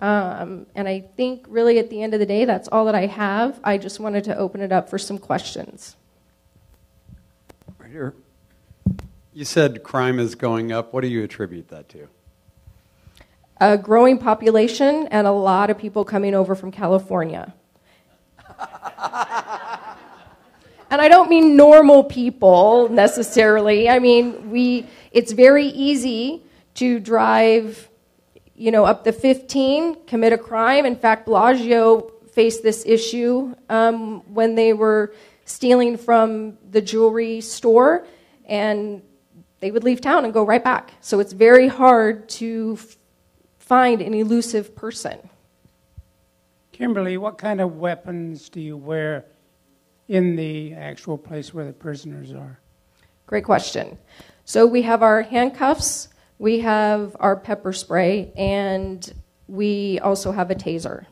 Um, 0.02 0.66
and 0.76 0.88
I 0.88 1.02
think 1.18 1.46
really 1.50 1.78
at 1.78 1.90
the 1.90 2.02
end 2.02 2.14
of 2.14 2.22
the 2.22 2.26
day, 2.26 2.46
that's 2.46 2.70
all 2.70 2.86
that 2.86 2.96
I 2.96 3.06
have. 3.08 3.60
I 3.64 3.78
just 3.78 4.00
wanted 4.00 4.24
to 4.26 4.38
open 4.38 4.62
it 4.62 4.72
up 4.72 4.90
for 4.90 4.98
some 4.98 5.18
questions. 5.18 5.98
Right 7.78 7.92
here. 7.92 8.14
You 9.34 9.44
said 9.46 9.84
crime 9.84 10.20
is 10.20 10.36
going 10.36 10.72
up. 10.72 10.94
What 10.94 11.02
do 11.02 11.08
you 11.08 11.24
attribute 11.24 11.68
that 11.70 11.90
to? 11.90 12.08
A 13.60 13.78
growing 13.78 14.18
population 14.18 15.08
and 15.12 15.28
a 15.28 15.32
lot 15.32 15.70
of 15.70 15.78
people 15.78 16.06
coming 16.06 16.34
over 16.34 16.56
from 16.56 16.72
California. 16.72 17.54
and 20.90 21.02
I 21.02 21.08
don't 21.08 21.30
mean 21.30 21.56
normal 21.56 22.04
people 22.04 22.90
necessarily. 22.90 23.90
I 23.90 24.00
mean, 24.00 24.50
we 24.50 24.88
it's 25.12 25.32
very 25.32 25.68
easy 25.68 26.44
to 26.76 27.00
drive, 27.00 27.90
you 28.56 28.72
know, 28.72 28.86
up 28.86 29.04
the 29.04 29.12
15, 29.12 30.06
commit 30.06 30.34
a 30.34 30.38
crime. 30.38 30.86
In 30.86 30.96
fact, 30.96 31.26
Bellagio 31.26 32.12
faced 32.32 32.64
this 32.64 32.86
issue 32.86 33.56
um, 33.70 34.22
when 34.34 34.56
they 34.56 34.72
were 34.74 35.14
stealing 35.46 35.98
from 35.98 36.58
the 36.70 36.82
jewelry 36.82 37.42
store, 37.42 38.06
and 38.46 39.02
they 39.60 39.72
would 39.72 39.84
leave 39.84 40.00
town 40.00 40.24
and 40.24 40.34
go 40.34 40.44
right 40.44 40.64
back. 40.64 40.94
So 41.02 41.20
it's 41.20 41.34
very 41.34 41.68
hard 41.68 42.30
to 42.30 42.78
find 43.70 44.02
an 44.02 44.16
elusive 44.16 44.76
person. 44.76 45.30
Kimberly, 46.72 47.18
what 47.18 47.38
kind 47.38 47.62
of 47.62 47.78
weapons 47.78 48.50
do 48.50 48.60
you 48.60 48.76
wear 48.76 49.26
in 50.08 50.36
the 50.36 50.74
actual 50.74 51.20
place 51.20 51.54
where 51.54 51.66
the 51.66 51.72
prisoners 51.72 52.34
are? 52.34 52.60
Great 53.28 53.44
question. 53.44 54.00
So 54.44 54.66
we 54.66 54.82
have 54.82 55.04
our 55.04 55.22
handcuffs, 55.22 56.08
we 56.40 56.62
have 56.62 57.16
our 57.20 57.36
pepper 57.36 57.72
spray, 57.72 58.32
and 58.36 59.14
we 59.48 60.00
also 60.00 60.32
have 60.32 60.50
a 60.50 60.56
taser. 60.56 61.06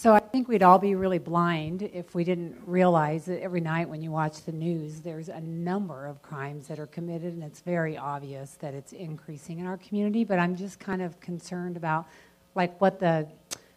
So 0.00 0.14
I 0.14 0.20
think 0.20 0.48
we'd 0.48 0.62
all 0.62 0.78
be 0.78 0.94
really 0.94 1.18
blind 1.18 1.82
if 1.82 2.14
we 2.14 2.24
didn't 2.24 2.56
realize 2.64 3.26
that 3.26 3.42
every 3.42 3.60
night 3.60 3.86
when 3.86 4.00
you 4.00 4.10
watch 4.10 4.44
the 4.44 4.52
news, 4.52 5.02
there's 5.02 5.28
a 5.28 5.42
number 5.42 6.06
of 6.06 6.22
crimes 6.22 6.68
that 6.68 6.78
are 6.78 6.86
committed, 6.86 7.34
and 7.34 7.42
it's 7.42 7.60
very 7.60 7.98
obvious 7.98 8.52
that 8.60 8.72
it's 8.72 8.94
increasing 8.94 9.58
in 9.58 9.66
our 9.66 9.76
community. 9.76 10.24
But 10.24 10.38
I'm 10.38 10.56
just 10.56 10.80
kind 10.80 11.02
of 11.02 11.20
concerned 11.20 11.76
about, 11.76 12.06
like, 12.54 12.80
what 12.80 12.98
the 12.98 13.28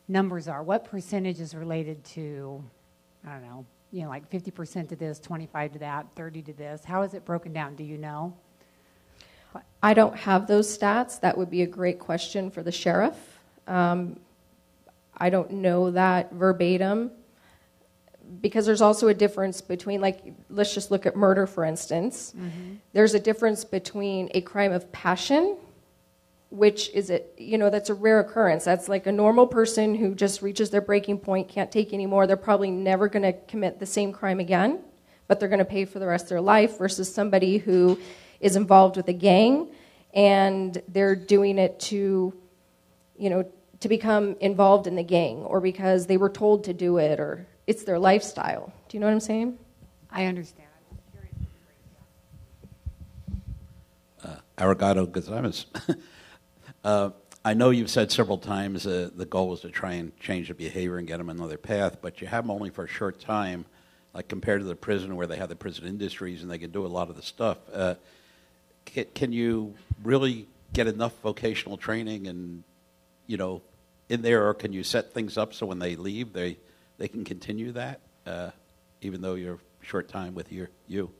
numbers 0.08 0.48
are. 0.48 0.64
What 0.64 0.86
percentage 0.86 1.42
is 1.42 1.54
related 1.54 2.02
to, 2.06 2.64
I 3.28 3.34
don't 3.34 3.44
know, 3.44 3.66
you 3.92 4.04
know, 4.04 4.08
like 4.08 4.30
50% 4.30 4.88
to 4.88 4.96
this, 4.96 5.20
25 5.20 5.74
to 5.74 5.80
that, 5.80 6.08
30 6.16 6.42
to 6.44 6.54
this? 6.54 6.86
How 6.86 7.02
is 7.02 7.14
it 7.14 7.26
broken 7.26 7.52
down? 7.52 7.76
Do 7.76 7.84
you 7.84 7.98
know? 7.98 8.34
I 9.84 9.94
don't 9.94 10.16
have 10.16 10.48
those 10.48 10.78
stats. 10.78 11.20
That 11.20 11.38
would 11.38 11.50
be 11.50 11.64
a 11.64 11.68
great 11.68 12.00
question 12.00 12.50
for 12.50 12.64
the 12.64 12.72
sheriff. 12.72 13.18
Um, 13.68 14.22
I 15.18 15.30
don't 15.30 15.52
know 15.52 15.92
that 15.92 16.34
verbatim 16.34 17.12
because 18.42 18.66
there's 18.66 18.82
also 18.82 19.08
a 19.08 19.14
difference 19.14 19.62
between 19.62 20.02
like 20.02 20.22
let's 20.50 20.74
just 20.74 20.92
look 20.92 21.06
at 21.06 21.16
murder 21.16 21.46
for 21.46 21.64
instance. 21.64 22.34
Mm-hmm. 22.36 22.76
there's 22.94 23.14
a 23.14 23.20
difference 23.20 23.64
between 23.64 24.30
a 24.34 24.42
crime 24.42 24.72
of 24.72 24.92
passion 24.92 25.58
which 26.50 26.90
is 26.94 27.10
it 27.10 27.34
you 27.38 27.58
know 27.58 27.70
that's 27.70 27.90
a 27.90 27.94
rare 27.94 28.20
occurrence. 28.20 28.64
That's 28.64 28.88
like 28.88 29.08
a 29.08 29.12
normal 29.12 29.48
person 29.48 29.96
who 29.96 30.14
just 30.16 30.42
reaches 30.42 30.70
their 30.70 30.82
breaking 30.82 31.20
point 31.20 31.48
can't 31.48 31.72
take 31.72 31.94
anymore 31.94 32.28
they're 32.28 32.38
probably 32.38 32.72
never 32.72 33.08
going 33.08 33.24
to 33.24 33.34
commit 33.48 33.80
the 33.80 33.86
same 33.86 34.12
crime 34.12 34.40
again 34.40 34.80
but 35.28 35.40
they're 35.40 35.50
going 35.50 35.60
to 35.60 35.66
pay 35.66 35.86
for 35.86 36.00
the 36.00 36.08
rest 36.08 36.26
of 36.26 36.30
their 36.30 36.42
life 36.42 36.78
versus 36.78 37.14
somebody 37.14 37.58
who 37.58 38.00
is 38.40 38.56
involved 38.56 38.98
with 38.98 39.08
a 39.08 39.14
gang 39.14 39.68
and 40.14 40.82
they're 40.90 41.16
doing 41.16 41.58
it 41.58 41.80
to 41.80 42.34
you 43.18 43.30
know 43.30 43.46
to 43.84 43.90
become 43.90 44.38
involved 44.40 44.88
in 44.88 44.96
the 44.96 45.04
gang 45.04 45.40
or 45.40 45.60
because 45.60 46.08
they 46.08 46.16
were 46.16 46.30
told 46.30 46.64
to 46.64 46.74
do 46.74 47.00
it 47.00 47.20
or 47.20 47.46
it's 47.68 47.84
their 47.84 48.00
lifestyle. 48.00 48.72
Do 48.88 48.96
you 48.96 49.02
know 49.02 49.08
what 49.08 49.12
I'm 49.12 49.20
saying? 49.20 49.60
I 50.10 50.24
understand. 50.24 50.70
Uh, 54.24 54.36
Arigato 54.58 55.12
Gonzalez. 55.12 55.66
uh, 56.86 57.10
I 57.44 57.54
know 57.54 57.72
you've 57.72 57.90
said 57.90 58.10
several 58.10 58.38
times 58.38 58.88
uh, 58.88 59.10
the 59.14 59.26
goal 59.26 59.54
is 59.54 59.60
to 59.62 59.70
try 59.70 59.92
and 59.94 60.18
change 60.18 60.48
the 60.48 60.54
behavior 60.54 60.98
and 60.98 61.06
get 61.06 61.18
them 61.18 61.28
another 61.28 61.58
path, 61.58 61.98
but 62.02 62.22
you 62.22 62.28
have 62.28 62.46
them 62.46 62.52
only 62.52 62.70
for 62.70 62.86
a 62.86 62.88
short 62.88 63.20
time, 63.20 63.66
like 64.14 64.30
compared 64.30 64.62
to 64.62 64.66
the 64.66 64.78
prison 64.78 65.18
where 65.18 65.28
they 65.28 65.36
have 65.36 65.50
the 65.50 65.58
prison 65.58 65.88
industries 65.88 66.42
and 66.42 66.50
they 66.50 66.58
can 66.58 66.72
do 66.72 66.86
a 66.86 66.88
lot 66.88 67.10
of 67.10 67.18
the 67.18 67.22
stuff. 67.22 67.58
Uh, 67.74 67.96
can, 68.86 69.08
can 69.14 69.34
you 69.34 69.76
really 70.04 70.48
get 70.72 70.88
enough 70.88 71.20
vocational 71.20 71.76
training 71.76 72.28
and, 72.28 72.64
you 73.28 73.36
know, 73.36 73.62
in 74.10 74.22
there, 74.22 74.48
or 74.48 74.54
can 74.54 74.74
you 74.74 74.84
set 74.84 75.14
things 75.14 75.38
up 75.38 75.54
so 75.54 75.66
when 75.66 75.80
they 75.80 75.96
leave, 75.96 76.34
they 76.34 76.58
they 76.98 77.08
can 77.08 77.24
continue 77.24 77.72
that, 77.72 78.02
uh, 78.26 78.52
even 79.02 79.22
though 79.22 79.36
you're 79.36 79.60
short 79.82 80.08
time 80.08 80.34
with 80.36 80.52
your 80.52 80.70
you? 80.88 81.12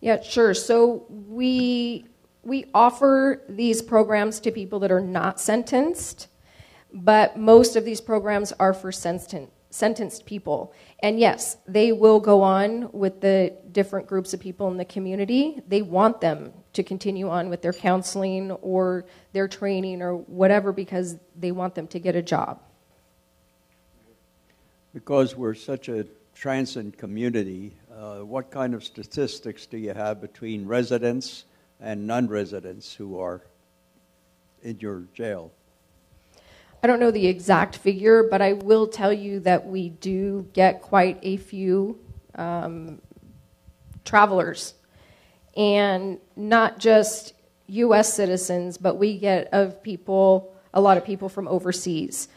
Yeah, 0.00 0.20
sure. 0.22 0.54
So 0.54 1.06
we 1.08 2.06
we 2.42 2.66
offer 2.72 3.42
these 3.48 3.82
programs 3.82 4.40
to 4.40 4.50
people 4.50 4.78
that 4.80 4.90
are 4.90 5.00
not 5.00 5.40
sentenced, 5.40 6.28
but 6.92 7.36
most 7.36 7.76
of 7.76 7.84
these 7.84 8.00
programs 8.00 8.52
are 8.52 8.72
for 8.72 8.92
sentenced 8.92 9.50
sentenced 9.70 10.24
people. 10.24 10.72
And 11.00 11.20
yes, 11.20 11.56
they 11.66 11.92
will 11.92 12.20
go 12.20 12.42
on 12.42 12.90
with 12.92 13.20
the 13.20 13.54
different 13.72 14.06
groups 14.06 14.32
of 14.32 14.40
people 14.40 14.68
in 14.68 14.76
the 14.76 14.84
community. 14.84 15.60
They 15.68 15.82
want 15.82 16.20
them 16.20 16.52
to 16.72 16.82
continue 16.82 17.28
on 17.28 17.50
with 17.50 17.62
their 17.62 17.72
counseling 17.72 18.52
or 18.52 19.04
their 19.32 19.48
training 19.48 20.00
or 20.02 20.16
whatever 20.16 20.72
because 20.72 21.16
they 21.36 21.52
want 21.52 21.74
them 21.74 21.86
to 21.88 21.98
get 21.98 22.16
a 22.16 22.22
job. 22.22 22.60
Because 24.94 25.36
we're 25.36 25.54
such 25.54 25.88
a 25.88 26.06
transient 26.34 26.96
community, 26.96 27.76
uh, 27.94 28.20
what 28.20 28.50
kind 28.50 28.74
of 28.74 28.84
statistics 28.84 29.66
do 29.66 29.76
you 29.76 29.92
have 29.92 30.20
between 30.20 30.66
residents 30.66 31.44
and 31.80 32.06
non 32.06 32.26
residents 32.26 32.94
who 32.94 33.18
are 33.18 33.42
in 34.62 34.78
your 34.80 35.04
jail? 35.14 35.52
I 36.82 36.86
don't 36.86 37.00
know 37.00 37.10
the 37.10 37.26
exact 37.26 37.76
figure, 37.76 38.22
but 38.22 38.40
I 38.40 38.52
will 38.52 38.86
tell 38.86 39.12
you 39.12 39.40
that 39.40 39.66
we 39.66 39.88
do 39.88 40.48
get 40.52 40.80
quite 40.80 41.18
a 41.22 41.36
few 41.36 41.98
um, 42.36 43.00
travelers. 44.04 44.74
And 45.56 46.18
not 46.36 46.78
just 46.78 47.34
US 47.66 48.14
citizens, 48.14 48.78
but 48.78 48.94
we 48.94 49.18
get 49.18 49.48
of 49.52 49.82
people, 49.82 50.54
a 50.72 50.80
lot 50.80 50.96
of 50.96 51.04
people 51.04 51.28
from 51.28 51.48
overseas. 51.48 52.28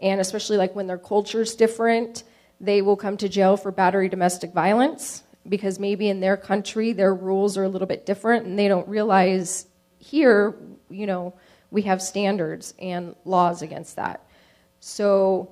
And 0.00 0.20
especially 0.20 0.56
like 0.56 0.74
when 0.74 0.86
their 0.86 0.98
culture's 0.98 1.54
different, 1.54 2.24
they 2.58 2.80
will 2.80 2.96
come 2.96 3.18
to 3.18 3.28
jail 3.28 3.56
for 3.56 3.70
battery 3.70 4.08
domestic 4.08 4.52
violence 4.52 5.22
because 5.48 5.78
maybe 5.78 6.08
in 6.08 6.20
their 6.20 6.36
country 6.36 6.92
their 6.92 7.14
rules 7.14 7.56
are 7.56 7.64
a 7.64 7.68
little 7.68 7.86
bit 7.86 8.06
different 8.06 8.46
and 8.46 8.58
they 8.58 8.68
don't 8.68 8.88
realize 8.88 9.66
here, 9.98 10.54
you 10.88 11.06
know, 11.06 11.34
we 11.70 11.82
have 11.82 12.02
standards 12.02 12.74
and 12.78 13.14
laws 13.24 13.62
against 13.62 13.96
that. 13.96 14.26
So, 14.80 15.50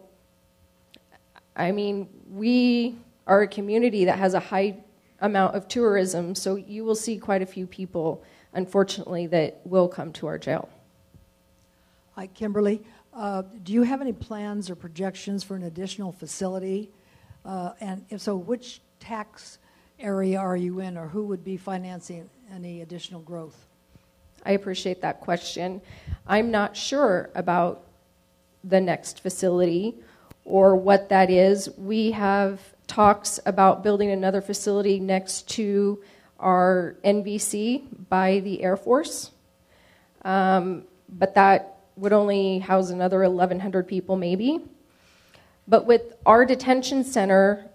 I 1.56 1.72
mean, 1.72 2.08
we 2.30 2.96
are 3.26 3.42
a 3.42 3.48
community 3.48 4.06
that 4.06 4.18
has 4.18 4.34
a 4.34 4.40
high 4.40 4.76
amount 5.20 5.54
of 5.54 5.68
tourism, 5.68 6.34
so 6.34 6.56
you 6.56 6.84
will 6.84 6.94
see 6.94 7.18
quite 7.18 7.42
a 7.42 7.46
few 7.46 7.66
people, 7.66 8.22
unfortunately, 8.54 9.26
that 9.26 9.60
will 9.64 9.88
come 9.88 10.12
to 10.14 10.26
our 10.26 10.38
jail. 10.38 10.68
Hi, 12.14 12.26
Kimberly. 12.28 12.82
Uh, 13.12 13.42
do 13.62 13.72
you 13.72 13.82
have 13.82 14.00
any 14.00 14.12
plans 14.12 14.70
or 14.70 14.76
projections 14.76 15.42
for 15.44 15.56
an 15.56 15.64
additional 15.64 16.12
facility? 16.12 16.90
Uh, 17.44 17.72
and 17.80 18.04
if 18.10 18.20
so, 18.20 18.36
which 18.36 18.80
tax 19.00 19.58
area 19.98 20.38
are 20.38 20.56
you 20.56 20.80
in, 20.80 20.96
or 20.96 21.08
who 21.08 21.24
would 21.24 21.44
be 21.44 21.56
financing 21.56 22.28
any 22.52 22.82
additional 22.82 23.20
growth? 23.20 23.67
I 24.48 24.52
appreciate 24.52 25.02
that 25.02 25.20
question. 25.20 25.82
I'm 26.26 26.50
not 26.50 26.74
sure 26.74 27.28
about 27.34 27.84
the 28.64 28.80
next 28.80 29.20
facility 29.20 29.94
or 30.46 30.74
what 30.74 31.10
that 31.10 31.28
is. 31.28 31.68
We 31.76 32.12
have 32.12 32.58
talks 32.86 33.38
about 33.44 33.82
building 33.82 34.10
another 34.10 34.40
facility 34.40 34.98
next 35.00 35.50
to 35.50 36.02
our 36.40 36.96
NVC 37.04 38.08
by 38.08 38.40
the 38.40 38.62
Air 38.62 38.78
Force, 38.78 39.32
um, 40.22 40.84
but 41.10 41.34
that 41.34 41.80
would 41.96 42.14
only 42.14 42.60
house 42.60 42.88
another 42.88 43.20
1,100 43.20 43.86
people, 43.86 44.16
maybe. 44.16 44.60
But 45.66 45.84
with 45.84 46.14
our 46.24 46.46
detention 46.46 47.04
center, 47.04 47.66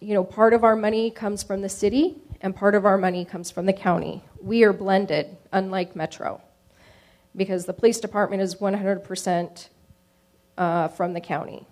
you 0.00 0.14
know, 0.14 0.24
part 0.24 0.54
of 0.54 0.64
our 0.64 0.76
money 0.76 1.10
comes 1.10 1.42
from 1.42 1.60
the 1.60 1.68
city 1.68 2.16
and 2.40 2.56
part 2.56 2.74
of 2.74 2.86
our 2.86 2.96
money 2.96 3.26
comes 3.26 3.50
from 3.50 3.66
the 3.66 3.74
county. 3.74 4.22
We 4.40 4.62
are 4.64 4.72
blended, 4.72 5.36
unlike 5.52 5.96
Metro, 5.96 6.40
because 7.34 7.66
the 7.66 7.72
police 7.72 7.98
department 7.98 8.42
is 8.42 8.56
100% 8.56 9.68
uh, 10.56 10.88
from 10.88 11.12
the 11.12 11.20
county. 11.20 11.66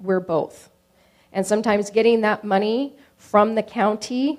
We're 0.00 0.20
both. 0.20 0.70
And 1.32 1.46
sometimes 1.46 1.90
getting 1.90 2.20
that 2.20 2.44
money 2.44 2.94
from 3.16 3.54
the 3.54 3.62
county 3.62 4.38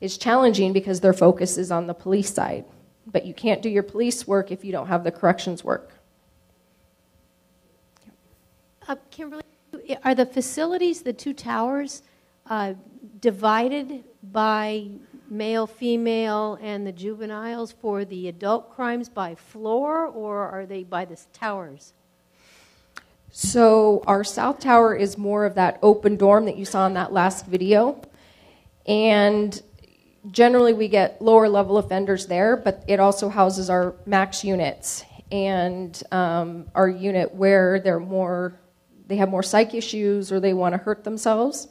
is 0.00 0.16
challenging 0.16 0.72
because 0.72 1.00
their 1.00 1.12
focus 1.12 1.58
is 1.58 1.70
on 1.70 1.86
the 1.86 1.94
police 1.94 2.32
side. 2.32 2.64
But 3.06 3.26
you 3.26 3.34
can't 3.34 3.60
do 3.60 3.68
your 3.68 3.82
police 3.82 4.26
work 4.26 4.50
if 4.50 4.64
you 4.64 4.72
don't 4.72 4.86
have 4.86 5.04
the 5.04 5.10
corrections 5.10 5.62
work. 5.62 5.92
Uh, 8.88 8.96
Kimberly, 9.10 9.42
are 10.02 10.14
the 10.14 10.26
facilities, 10.26 11.02
the 11.02 11.12
two 11.12 11.32
towers, 11.32 12.02
uh, 12.46 12.74
divided 13.20 14.04
by 14.22 14.88
male, 15.30 15.66
female, 15.66 16.58
and 16.60 16.86
the 16.86 16.92
juveniles 16.92 17.72
for 17.72 18.04
the 18.04 18.28
adult 18.28 18.74
crimes 18.74 19.08
by 19.08 19.34
floor, 19.34 20.06
or 20.06 20.48
are 20.48 20.66
they 20.66 20.82
by 20.82 21.04
the 21.04 21.18
towers? 21.32 21.92
So, 23.32 24.02
our 24.06 24.24
South 24.24 24.58
Tower 24.58 24.94
is 24.94 25.16
more 25.16 25.44
of 25.44 25.54
that 25.54 25.78
open 25.82 26.16
dorm 26.16 26.46
that 26.46 26.56
you 26.56 26.64
saw 26.64 26.86
in 26.86 26.94
that 26.94 27.12
last 27.12 27.46
video. 27.46 28.02
And 28.86 29.60
generally, 30.32 30.72
we 30.72 30.88
get 30.88 31.22
lower 31.22 31.48
level 31.48 31.78
offenders 31.78 32.26
there, 32.26 32.56
but 32.56 32.82
it 32.88 32.98
also 32.98 33.28
houses 33.28 33.70
our 33.70 33.94
max 34.04 34.42
units 34.42 35.04
and 35.30 36.02
um, 36.10 36.66
our 36.74 36.88
unit 36.88 37.32
where 37.32 37.78
they're 37.78 38.00
more, 38.00 38.58
they 39.06 39.16
have 39.16 39.28
more 39.28 39.44
psych 39.44 39.74
issues 39.74 40.32
or 40.32 40.40
they 40.40 40.52
want 40.52 40.72
to 40.72 40.78
hurt 40.78 41.04
themselves. 41.04 41.68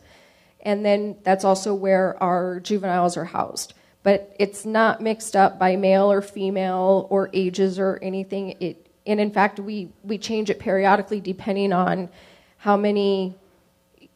And 0.62 0.86
then 0.86 1.18
that's 1.24 1.44
also 1.44 1.74
where 1.74 2.22
our 2.22 2.60
juveniles 2.60 3.18
are 3.18 3.26
housed. 3.26 3.74
But 4.04 4.36
it's 4.40 4.66
not 4.66 5.02
mixed 5.02 5.36
up 5.36 5.60
by 5.60 5.76
male 5.76 6.12
or 6.12 6.22
female 6.22 7.08
or 7.10 7.30
ages 7.34 7.80
or 7.80 8.00
anything. 8.02 8.56
It, 8.60 8.88
and 9.06 9.20
in 9.20 9.32
fact, 9.32 9.60
we, 9.60 9.90
we 10.04 10.18
change 10.18 10.50
it 10.50 10.60
periodically 10.60 11.20
depending 11.20 11.74
on 11.74 12.10
how 12.58 12.78
many 12.78 13.36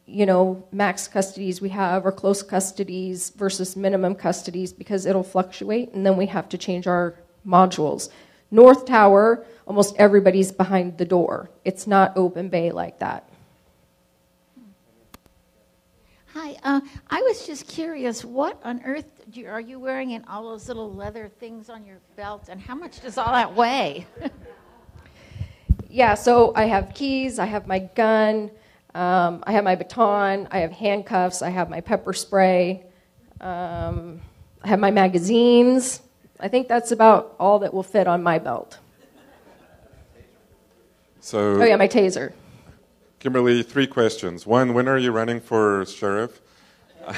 you 0.06 0.26
know, 0.26 0.66
max 0.70 1.08
custodies 1.08 1.60
we 1.60 1.70
have 1.70 2.04
or 2.04 2.12
close 2.12 2.42
custodies 2.42 3.34
versus 3.36 3.74
minimum 3.74 4.14
custodies 4.14 4.76
because 4.76 5.06
it'll 5.06 5.22
fluctuate 5.22 5.92
and 5.94 6.04
then 6.04 6.16
we 6.16 6.26
have 6.26 6.48
to 6.50 6.58
change 6.58 6.86
our 6.86 7.14
modules. 7.46 8.10
North 8.50 8.84
Tower, 8.84 9.44
almost 9.66 9.96
everybody's 9.96 10.52
behind 10.52 10.98
the 10.98 11.04
door. 11.04 11.50
It's 11.64 11.86
not 11.86 12.16
open 12.16 12.48
bay 12.48 12.70
like 12.70 12.98
that. 12.98 13.28
Hi, 16.34 16.56
uh, 16.64 16.80
I 17.08 17.22
was 17.22 17.46
just 17.46 17.68
curious, 17.68 18.24
what 18.24 18.60
on 18.64 18.82
earth 18.84 19.04
you, 19.32 19.46
are 19.46 19.60
you 19.60 19.78
wearing 19.78 20.10
in 20.10 20.24
all 20.24 20.50
those 20.50 20.66
little 20.66 20.92
leather 20.92 21.30
things 21.38 21.70
on 21.70 21.86
your 21.86 21.98
belt, 22.16 22.48
and 22.48 22.60
how 22.60 22.74
much 22.74 23.00
does 23.00 23.16
all 23.16 23.30
that 23.30 23.54
weigh? 23.54 24.04
yeah, 25.88 26.14
so 26.14 26.52
I 26.56 26.64
have 26.64 26.92
keys, 26.92 27.38
I 27.38 27.44
have 27.44 27.68
my 27.68 27.78
gun, 27.78 28.50
um, 28.96 29.44
I 29.46 29.52
have 29.52 29.62
my 29.62 29.76
baton, 29.76 30.48
I 30.50 30.58
have 30.58 30.72
handcuffs, 30.72 31.40
I 31.40 31.50
have 31.50 31.70
my 31.70 31.80
pepper 31.80 32.12
spray, 32.12 32.82
um, 33.40 34.20
I 34.60 34.66
have 34.66 34.80
my 34.80 34.90
magazines. 34.90 36.00
I 36.40 36.48
think 36.48 36.66
that's 36.66 36.90
about 36.90 37.36
all 37.38 37.60
that 37.60 37.72
will 37.72 37.84
fit 37.84 38.08
on 38.08 38.24
my 38.24 38.40
belt. 38.40 38.80
So, 41.20 41.60
oh, 41.60 41.64
yeah, 41.64 41.76
my 41.76 41.86
taser. 41.86 42.32
Kimberly, 43.24 43.62
three 43.62 43.86
questions. 43.86 44.46
One, 44.46 44.74
when 44.74 44.86
are 44.86 44.98
you 44.98 45.10
running 45.10 45.40
for 45.40 45.86
sheriff? 45.86 46.42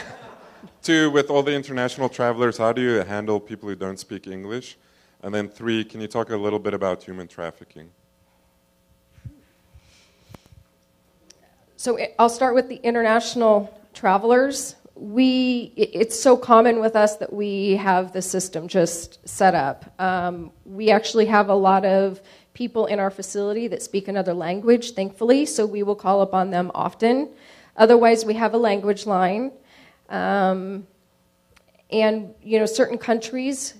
Two, 0.85 1.11
with 1.11 1.31
all 1.31 1.43
the 1.43 1.53
international 1.53 2.09
travelers, 2.09 2.59
how 2.59 2.73
do 2.73 2.81
you 2.81 3.03
handle 3.03 3.41
people 3.41 3.69
who 3.69 3.75
don't 3.75 3.99
speak 3.99 4.29
English? 4.29 4.79
And 5.21 5.35
then 5.35 5.49
three, 5.49 5.83
can 5.85 6.01
you 6.01 6.07
talk 6.07 6.31
a 6.31 6.37
little 6.37 6.61
bit 6.61 6.75
about 6.75 7.03
human 7.03 7.27
trafficking? 7.27 7.91
So 11.77 11.99
I'll 12.21 12.29
start 12.29 12.55
with 12.55 12.69
the 12.69 12.77
international 12.85 13.77
travelers. 13.93 14.77
We, 14.95 15.73
it's 15.77 16.19
so 16.19 16.37
common 16.37 16.79
with 16.79 16.95
us 16.95 17.17
that 17.17 17.33
we 17.33 17.75
have 17.75 18.13
the 18.13 18.23
system 18.23 18.69
just 18.69 19.29
set 19.29 19.57
up. 19.57 19.93
Um, 20.01 20.53
we 20.65 20.93
actually 20.93 21.27
have 21.27 21.49
a 21.49 21.55
lot 21.55 21.85
of 21.85 22.21
people 22.57 22.87
in 22.87 22.99
our 22.99 23.11
facility 23.11 23.69
that 23.69 23.83
speak 23.83 24.09
another 24.09 24.33
language, 24.33 24.93
thankfully, 24.93 25.45
so 25.45 25.67
we 25.67 25.83
will 25.83 25.95
call 25.95 26.23
upon 26.23 26.51
them 26.51 26.71
often. 26.75 27.29
Otherwise, 27.77 28.25
we 28.25 28.33
have 28.33 28.55
a 28.55 28.57
language 28.57 29.05
line. 29.05 29.53
Um, 30.09 30.87
and, 31.91 32.35
you 32.43 32.59
know, 32.59 32.65
certain 32.65 32.97
countries, 32.97 33.75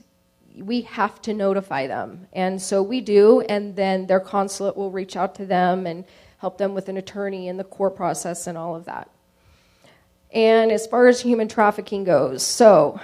we 0.59 0.83
have 0.83 1.23
to 1.23 1.33
notify 1.33 1.87
them. 1.87 2.27
And 2.35 2.61
so 2.61 2.83
we 2.83 3.01
do, 3.01 3.41
and 3.49 3.75
then 3.75 4.07
their 4.07 4.21
consulate 4.21 4.77
will 4.77 4.91
reach 4.91 5.17
out 5.17 5.35
to 5.37 5.47
them 5.47 5.87
and 5.87 6.05
help 6.37 6.59
them 6.59 6.75
with 6.75 6.91
an 6.91 6.99
attorney 6.99 7.49
in 7.49 7.57
the 7.57 7.65
court 7.65 7.97
process 7.97 8.47
and 8.47 8.59
all 8.59 8.77
of 8.77 8.85
that. 8.85 9.09
And 10.33 10.71
as 10.71 10.87
far 10.87 11.07
as 11.07 11.23
human 11.23 11.49
trafficking 11.49 12.05
goes, 12.05 12.43
so 12.43 13.01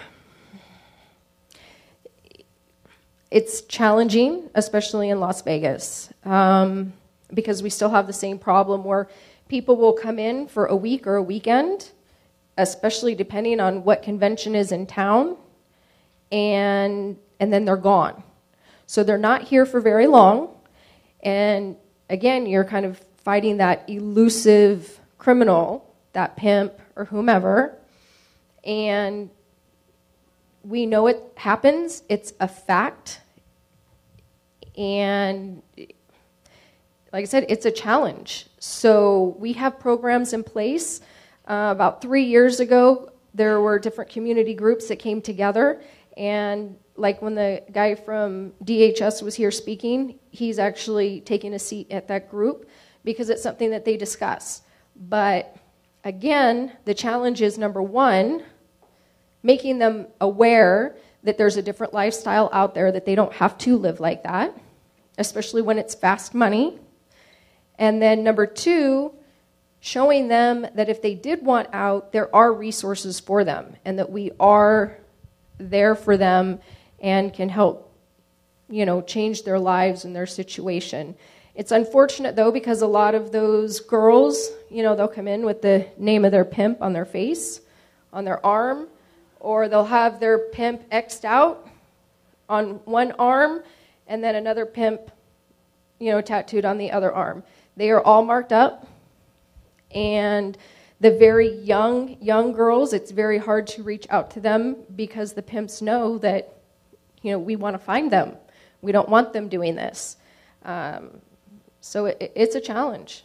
it's 3.33 3.62
challenging, 3.62 4.51
especially 4.55 5.09
in 5.09 5.18
Las 5.18 5.40
Vegas, 5.40 6.12
um, 6.25 6.92
because 7.33 7.62
we 7.62 7.71
still 7.71 7.88
have 7.88 8.07
the 8.07 8.12
same 8.12 8.38
problem 8.38 8.85
where 8.85 9.09
people 9.49 9.77
will 9.77 9.95
come 9.95 10.18
in 10.18 10.47
for 10.47 10.66
a 10.66 10.77
week 10.77 11.07
or 11.07 11.16
a 11.16 11.23
weekend, 11.23 11.90
especially 12.59 13.14
depending 13.14 13.59
on 13.59 13.85
what 13.85 14.03
convention 14.03 14.55
is 14.55 14.71
in 14.71 14.87
town, 14.87 15.37
and 16.31 17.16
and 17.40 17.51
then 17.51 17.64
they're 17.64 17.77
gone. 17.77 18.23
So 18.87 19.03
they're 19.03 19.16
not 19.16 19.45
here 19.45 19.64
for 19.64 19.81
very 19.81 20.07
long, 20.07 20.55
and 21.23 21.77
again, 22.11 22.45
you're 22.45 22.64
kind 22.64 22.85
of 22.85 22.99
fighting 23.25 23.57
that 23.57 23.88
elusive 23.88 25.01
criminal, 25.16 25.90
that 26.12 26.37
pimp 26.37 26.75
or 26.97 27.07
whomever, 27.07 27.79
and 28.62 29.31
we 30.62 30.87
know 30.87 31.07
it 31.07 31.20
happens, 31.37 32.03
it's 32.09 32.33
a 32.40 32.48
fact. 32.48 33.20
And 34.77 35.62
like 37.12 37.22
I 37.22 37.25
said, 37.25 37.46
it's 37.48 37.66
a 37.66 37.70
challenge. 37.70 38.46
So 38.59 39.37
we 39.38 39.53
have 39.55 39.79
programs 39.79 40.33
in 40.33 40.42
place. 40.42 41.01
Uh, 41.46 41.68
about 41.72 42.01
three 42.01 42.25
years 42.25 42.61
ago, 42.61 43.11
there 43.35 43.61
were 43.61 43.79
different 43.79 44.11
community 44.11 44.55
groups 44.55 44.88
that 44.88 44.96
came 44.96 45.20
together. 45.20 45.83
And 46.16 46.77
like 46.96 47.20
when 47.20 47.35
the 47.35 47.62
guy 47.72 47.94
from 47.94 48.53
DHS 48.64 49.22
was 49.22 49.35
here 49.35 49.51
speaking, 49.51 50.18
he's 50.31 50.59
actually 50.59 51.20
taking 51.22 51.55
a 51.55 51.59
seat 51.59 51.90
at 51.90 52.09
that 52.09 52.31
group 52.31 52.68
because 53.05 53.31
it's 53.31 53.42
something 53.42 53.70
that 53.70 53.85
they 53.85 53.96
discuss. 53.96 54.62
But 54.96 55.57
again, 56.05 56.72
the 56.85 56.94
challenge 56.94 57.42
is 57.42 57.59
number 57.59 57.83
one, 57.83 58.44
making 59.42 59.78
them 59.78 60.07
aware 60.20 60.96
that 61.22 61.38
there's 61.38 61.57
a 61.57 61.62
different 61.62 61.94
lifestyle 61.94 62.50
out 62.52 62.74
there, 62.74 62.90
that 62.92 63.07
they 63.07 63.14
don't 63.14 63.33
have 63.35 63.57
to 63.59 63.76
live 63.76 64.00
like 64.00 64.24
that, 64.24 64.57
especially 65.18 65.62
when 65.62 65.78
it's 65.78 65.94
fast 65.94 66.35
money. 66.35 66.78
And 67.78 68.02
then 68.02 68.24
number 68.24 68.46
two, 68.46 69.12
showing 69.81 70.28
them 70.28 70.66
that 70.74 70.88
if 70.88 71.02
they 71.02 71.14
did 71.14 71.44
want 71.44 71.68
out, 71.72 72.12
there 72.12 72.35
are 72.35 72.52
resources 72.52 73.18
for 73.20 73.44
them 73.44 73.76
and 73.85 73.98
that 73.98 74.11
we 74.11 74.31
are 74.38 74.96
there 75.59 75.94
for 75.94 76.16
them 76.16 76.61
and 77.00 77.33
can 77.33 77.48
help, 77.48 77.92
you 78.68 78.87
know, 78.87 79.02
change 79.02 79.42
their 79.42 79.59
lives 79.59 80.05
and 80.05 80.14
their 80.14 80.26
situation. 80.26 81.14
It's 81.55 81.72
unfortunate 81.72 82.37
though 82.37 82.50
because 82.50 82.83
a 82.83 82.87
lot 82.87 83.14
of 83.14 83.33
those 83.33 83.81
girls, 83.81 84.50
you 84.70 84.83
know, 84.83 84.96
they'll 84.96 85.09
come 85.09 85.28
in 85.28 85.44
with 85.44 85.62
the 85.62 85.87
name 85.98 86.24
of 86.24 86.33
their 86.33 86.44
pimp 86.44 86.81
on 86.81 86.92
their 86.92 87.05
face, 87.05 87.61
on 88.12 88.24
their 88.24 88.44
arm, 88.44 88.88
or 89.42 89.68
they'll 89.68 89.85
have 89.85 90.20
their 90.20 90.38
pimp 90.38 90.88
xed 90.90 91.24
out 91.24 91.68
on 92.48 92.74
one 92.85 93.11
arm 93.18 93.62
and 94.07 94.22
then 94.22 94.37
another 94.37 94.64
pimp, 94.64 95.11
you 95.98 96.12
know, 96.12 96.20
tattooed 96.20 96.64
on 96.64 96.78
the 96.78 96.92
other 96.92 97.12
arm. 97.12 97.42
They 97.76 97.90
are 97.90 98.00
all 98.00 98.24
marked 98.24 98.52
up. 98.52 98.87
And 99.90 100.57
the 101.00 101.11
very 101.11 101.52
young, 101.57 102.16
young 102.20 102.52
girls, 102.52 102.92
it's 102.92 103.11
very 103.11 103.38
hard 103.38 103.66
to 103.68 103.83
reach 103.83 104.07
out 104.11 104.31
to 104.33 104.40
them 104.40 104.76
because 104.94 105.33
the 105.33 105.42
pimps 105.42 105.83
know 105.83 106.18
that, 106.18 106.55
you 107.22 107.33
know, 107.33 107.38
we 107.40 107.57
want 107.57 107.74
to 107.74 107.78
find 107.78 108.12
them. 108.12 108.37
We 108.81 108.92
don't 108.92 109.09
want 109.09 109.33
them 109.33 109.48
doing 109.48 109.74
this. 109.74 110.18
Um, 110.64 111.20
so 111.81 112.07
it, 112.07 112.33
it's 112.37 112.55
a 112.55 112.61
challenge. 112.61 113.24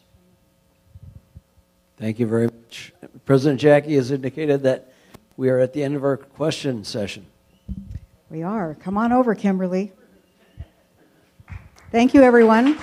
Thank 1.97 2.17
you 2.17 2.25
very 2.25 2.45
much. 2.45 2.91
President 3.25 3.59
Jackie 3.59 3.95
has 3.95 4.09
indicated 4.09 4.63
that 4.63 4.91
we 5.37 5.49
are 5.49 5.59
at 5.59 5.71
the 5.71 5.83
end 5.83 5.95
of 5.95 6.03
our 6.03 6.17
question 6.17 6.83
session. 6.83 7.27
We 8.29 8.41
are. 8.41 8.75
Come 8.75 8.97
on 8.97 9.13
over, 9.13 9.35
Kimberly. 9.35 9.93
Thank 11.91 12.13
you, 12.13 12.23
everyone. 12.23 12.77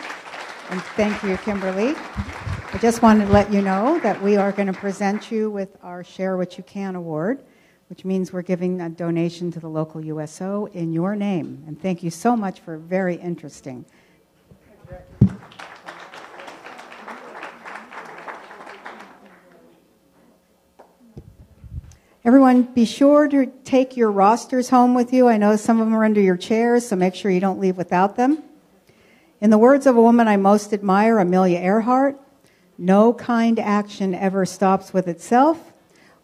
And 0.70 0.80
thank 0.96 1.22
you, 1.24 1.36
Kimberly. 1.38 1.94
I 1.96 2.78
just 2.80 3.02
wanted 3.02 3.26
to 3.26 3.32
let 3.32 3.52
you 3.52 3.60
know 3.60 3.98
that 4.00 4.22
we 4.22 4.36
are 4.36 4.52
going 4.52 4.68
to 4.68 4.72
present 4.72 5.30
you 5.30 5.50
with 5.50 5.76
our 5.82 6.02
Share 6.02 6.36
What 6.36 6.56
You 6.56 6.64
Can 6.64 6.94
award, 6.94 7.44
which 7.88 8.04
means 8.04 8.32
we're 8.32 8.42
giving 8.42 8.80
a 8.80 8.88
donation 8.88 9.50
to 9.50 9.60
the 9.60 9.68
local 9.68 10.02
USO 10.02 10.66
in 10.66 10.92
your 10.92 11.14
name. 11.16 11.64
And 11.66 11.80
thank 11.80 12.02
you 12.02 12.10
so 12.10 12.36
much 12.36 12.60
for 12.60 12.78
very 12.78 13.16
interesting. 13.16 13.84
Everyone, 22.26 22.62
be 22.62 22.86
sure 22.86 23.28
to 23.28 23.52
take 23.64 23.98
your 23.98 24.10
rosters 24.10 24.70
home 24.70 24.94
with 24.94 25.12
you. 25.12 25.28
I 25.28 25.36
know 25.36 25.56
some 25.56 25.78
of 25.78 25.86
them 25.86 25.94
are 25.94 26.06
under 26.06 26.22
your 26.22 26.38
chairs, 26.38 26.88
so 26.88 26.96
make 26.96 27.14
sure 27.14 27.30
you 27.30 27.38
don't 27.38 27.60
leave 27.60 27.76
without 27.76 28.16
them. 28.16 28.42
In 29.42 29.50
the 29.50 29.58
words 29.58 29.86
of 29.86 29.94
a 29.94 30.00
woman 30.00 30.26
I 30.26 30.38
most 30.38 30.72
admire, 30.72 31.18
Amelia 31.18 31.58
Earhart, 31.58 32.18
no 32.78 33.12
kind 33.12 33.58
action 33.58 34.14
ever 34.14 34.46
stops 34.46 34.94
with 34.94 35.06
itself. 35.06 35.74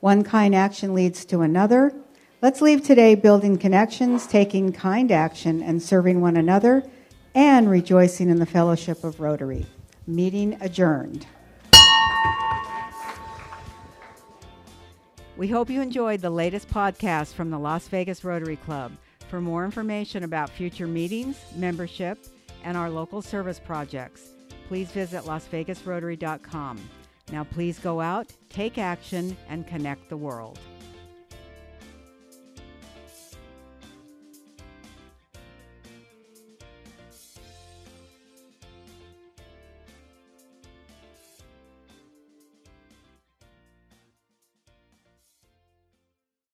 One 0.01 0.25
kind 0.25 0.55
action 0.55 0.95
leads 0.95 1.27
to 1.27 1.43
another. 1.43 1.93
Let's 2.41 2.63
leave 2.63 2.83
today 2.83 3.15
building 3.15 3.59
connections, 3.59 4.27
taking 4.27 4.73
kind 4.73 5.13
action, 5.13 5.63
and 5.63 5.83
serving 5.83 6.23
one 6.23 6.39
another, 6.39 6.83
and 7.35 7.69
rejoicing 7.71 8.31
in 8.31 8.39
the 8.39 8.47
fellowship 8.47 9.05
of 9.05 9.21
Rotary. 9.21 9.67
Meeting 10.07 10.57
adjourned. 10.63 11.27
We 15.40 15.48
hope 15.48 15.70
you 15.70 15.81
enjoyed 15.81 16.20
the 16.20 16.29
latest 16.29 16.68
podcast 16.68 17.33
from 17.33 17.48
the 17.48 17.59
Las 17.59 17.88
Vegas 17.88 18.24
Rotary 18.24 18.57
Club. 18.57 18.92
For 19.31 19.40
more 19.40 19.64
information 19.64 20.24
about 20.24 20.50
future 20.50 20.87
meetings, 20.87 21.38
membership, 21.57 22.18
and 22.62 22.76
our 22.76 22.90
local 22.90 23.22
service 23.22 23.59
projects, 23.59 24.35
please 24.68 24.90
visit 24.90 25.22
lasvegasrotary.com. 25.22 26.79
Now, 27.33 27.44
please 27.44 27.79
go 27.79 28.03
out, 28.03 28.31
take 28.50 28.76
action, 28.76 29.35
and 29.48 29.66
connect 29.66 30.11
the 30.11 30.16
world. 30.18 30.59